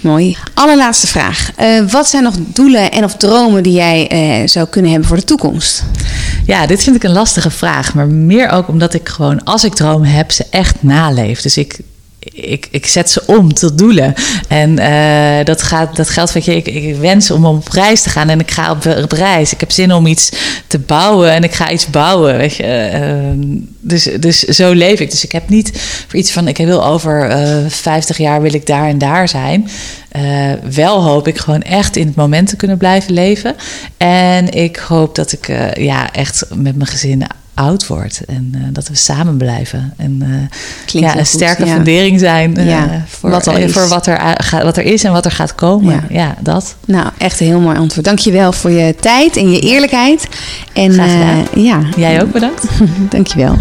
Mooi. 0.00 0.36
Allerlaatste 0.54 1.06
vraag. 1.06 1.50
Eh, 1.56 1.90
wat 1.90 2.08
zijn 2.08 2.22
nog 2.22 2.34
doelen 2.38 2.92
en 2.92 3.04
of 3.04 3.16
dromen 3.16 3.62
die 3.62 3.72
jij 3.72 4.08
eh, 4.08 4.48
zou 4.48 4.66
kunnen 4.68 4.90
hebben 4.90 5.08
voor 5.08 5.16
de 5.16 5.24
toekomst? 5.24 5.84
Ja, 6.46 6.66
dit 6.66 6.82
vind 6.82 6.96
ik 6.96 7.02
een 7.02 7.12
lastige 7.12 7.50
vraag. 7.50 7.94
Maar 7.94 8.06
meer 8.06 8.50
ook 8.50 8.68
omdat 8.68 8.94
ik 8.94 9.08
gewoon, 9.08 9.44
als 9.44 9.64
ik 9.64 9.74
dromen 9.74 10.08
heb, 10.08 10.30
ze 10.30 10.46
echt 10.50 10.82
naleef. 10.82 11.40
Dus 11.40 11.56
ik, 11.56 11.78
ik, 12.32 12.68
ik 12.70 12.86
zet 12.86 13.10
ze 13.10 13.22
om 13.26 13.54
tot 13.54 13.78
doelen. 13.78 14.14
En 14.48 14.80
uh, 14.80 15.44
dat, 15.44 15.62
gaat, 15.62 15.96
dat 15.96 16.08
geldt, 16.08 16.32
weet 16.32 16.44
je, 16.44 16.56
ik, 16.56 16.66
ik 16.66 16.96
wens 16.96 17.30
om 17.30 17.44
op 17.44 17.68
reis 17.68 18.02
te 18.02 18.10
gaan 18.10 18.28
en 18.28 18.40
ik 18.40 18.50
ga 18.50 18.70
op, 18.70 19.12
reis. 19.12 19.52
Ik 19.52 19.60
heb 19.60 19.70
zin 19.70 19.92
om 19.92 20.06
iets 20.06 20.30
te 20.66 20.78
bouwen 20.78 21.30
en 21.30 21.42
ik 21.42 21.54
ga 21.54 21.70
iets 21.70 21.86
bouwen, 21.86 22.36
weet 22.36 22.56
je. 22.56 22.90
Uh, 22.94 23.56
dus, 23.80 24.08
dus 24.20 24.40
zo 24.40 24.72
leef 24.72 25.00
ik. 25.00 25.10
Dus 25.10 25.24
ik 25.24 25.32
heb 25.32 25.48
niet 25.48 25.72
voor 26.08 26.18
iets 26.18 26.32
van, 26.32 26.48
ik 26.48 26.56
wil 26.56 26.86
over 26.86 27.30
uh, 27.30 27.68
50 27.68 28.18
jaar 28.18 28.42
wil 28.42 28.54
ik 28.54 28.66
daar 28.66 28.88
en 28.88 28.98
daar 28.98 29.28
zijn. 29.28 29.68
Uh, 30.16 30.52
wel 30.70 31.02
hoop 31.02 31.28
ik 31.28 31.38
gewoon 31.38 31.62
echt 31.62 31.96
in 31.96 32.06
het 32.06 32.16
moment 32.16 32.48
te 32.48 32.56
kunnen 32.56 32.78
blijven 32.78 33.12
leven. 33.12 33.54
En 33.96 34.50
ik 34.50 34.76
hoop 34.76 35.14
dat 35.14 35.32
ik 35.32 35.46
ja, 35.76 36.12
echt 36.12 36.44
met 36.54 36.76
mijn 36.76 36.88
gezin 36.88 37.26
oud 37.54 37.86
wordt. 37.86 38.20
En 38.26 38.52
uh, 38.56 38.62
dat 38.72 38.88
we 38.88 38.94
samen 38.94 39.36
blijven. 39.36 39.92
En 39.96 40.48
ja, 40.86 41.10
een 41.10 41.16
goed, 41.16 41.26
sterke 41.26 41.66
ja. 41.66 41.74
fundering 41.74 42.20
zijn 42.20 42.54
ja, 42.54 43.04
voor, 43.08 43.30
wat, 43.30 43.46
er 43.46 43.70
voor 43.70 43.88
wat, 43.88 44.06
er, 44.06 44.60
wat 44.62 44.76
er 44.76 44.84
is 44.84 45.04
en 45.04 45.12
wat 45.12 45.24
er 45.24 45.30
gaat 45.30 45.54
komen. 45.54 45.92
Ja. 45.92 46.02
ja, 46.08 46.34
dat. 46.40 46.76
Nou, 46.84 47.08
echt 47.18 47.40
een 47.40 47.46
heel 47.46 47.60
mooi 47.60 47.76
antwoord. 47.76 48.04
Dankjewel 48.04 48.52
voor 48.52 48.70
je 48.70 48.94
tijd 49.00 49.36
en 49.36 49.50
je 49.50 49.60
eerlijkheid. 49.60 50.28
En 50.72 50.92
ja. 51.54 51.80
Jij 51.96 52.22
ook 52.22 52.32
bedankt. 52.32 52.64
Dankjewel. 53.10 53.56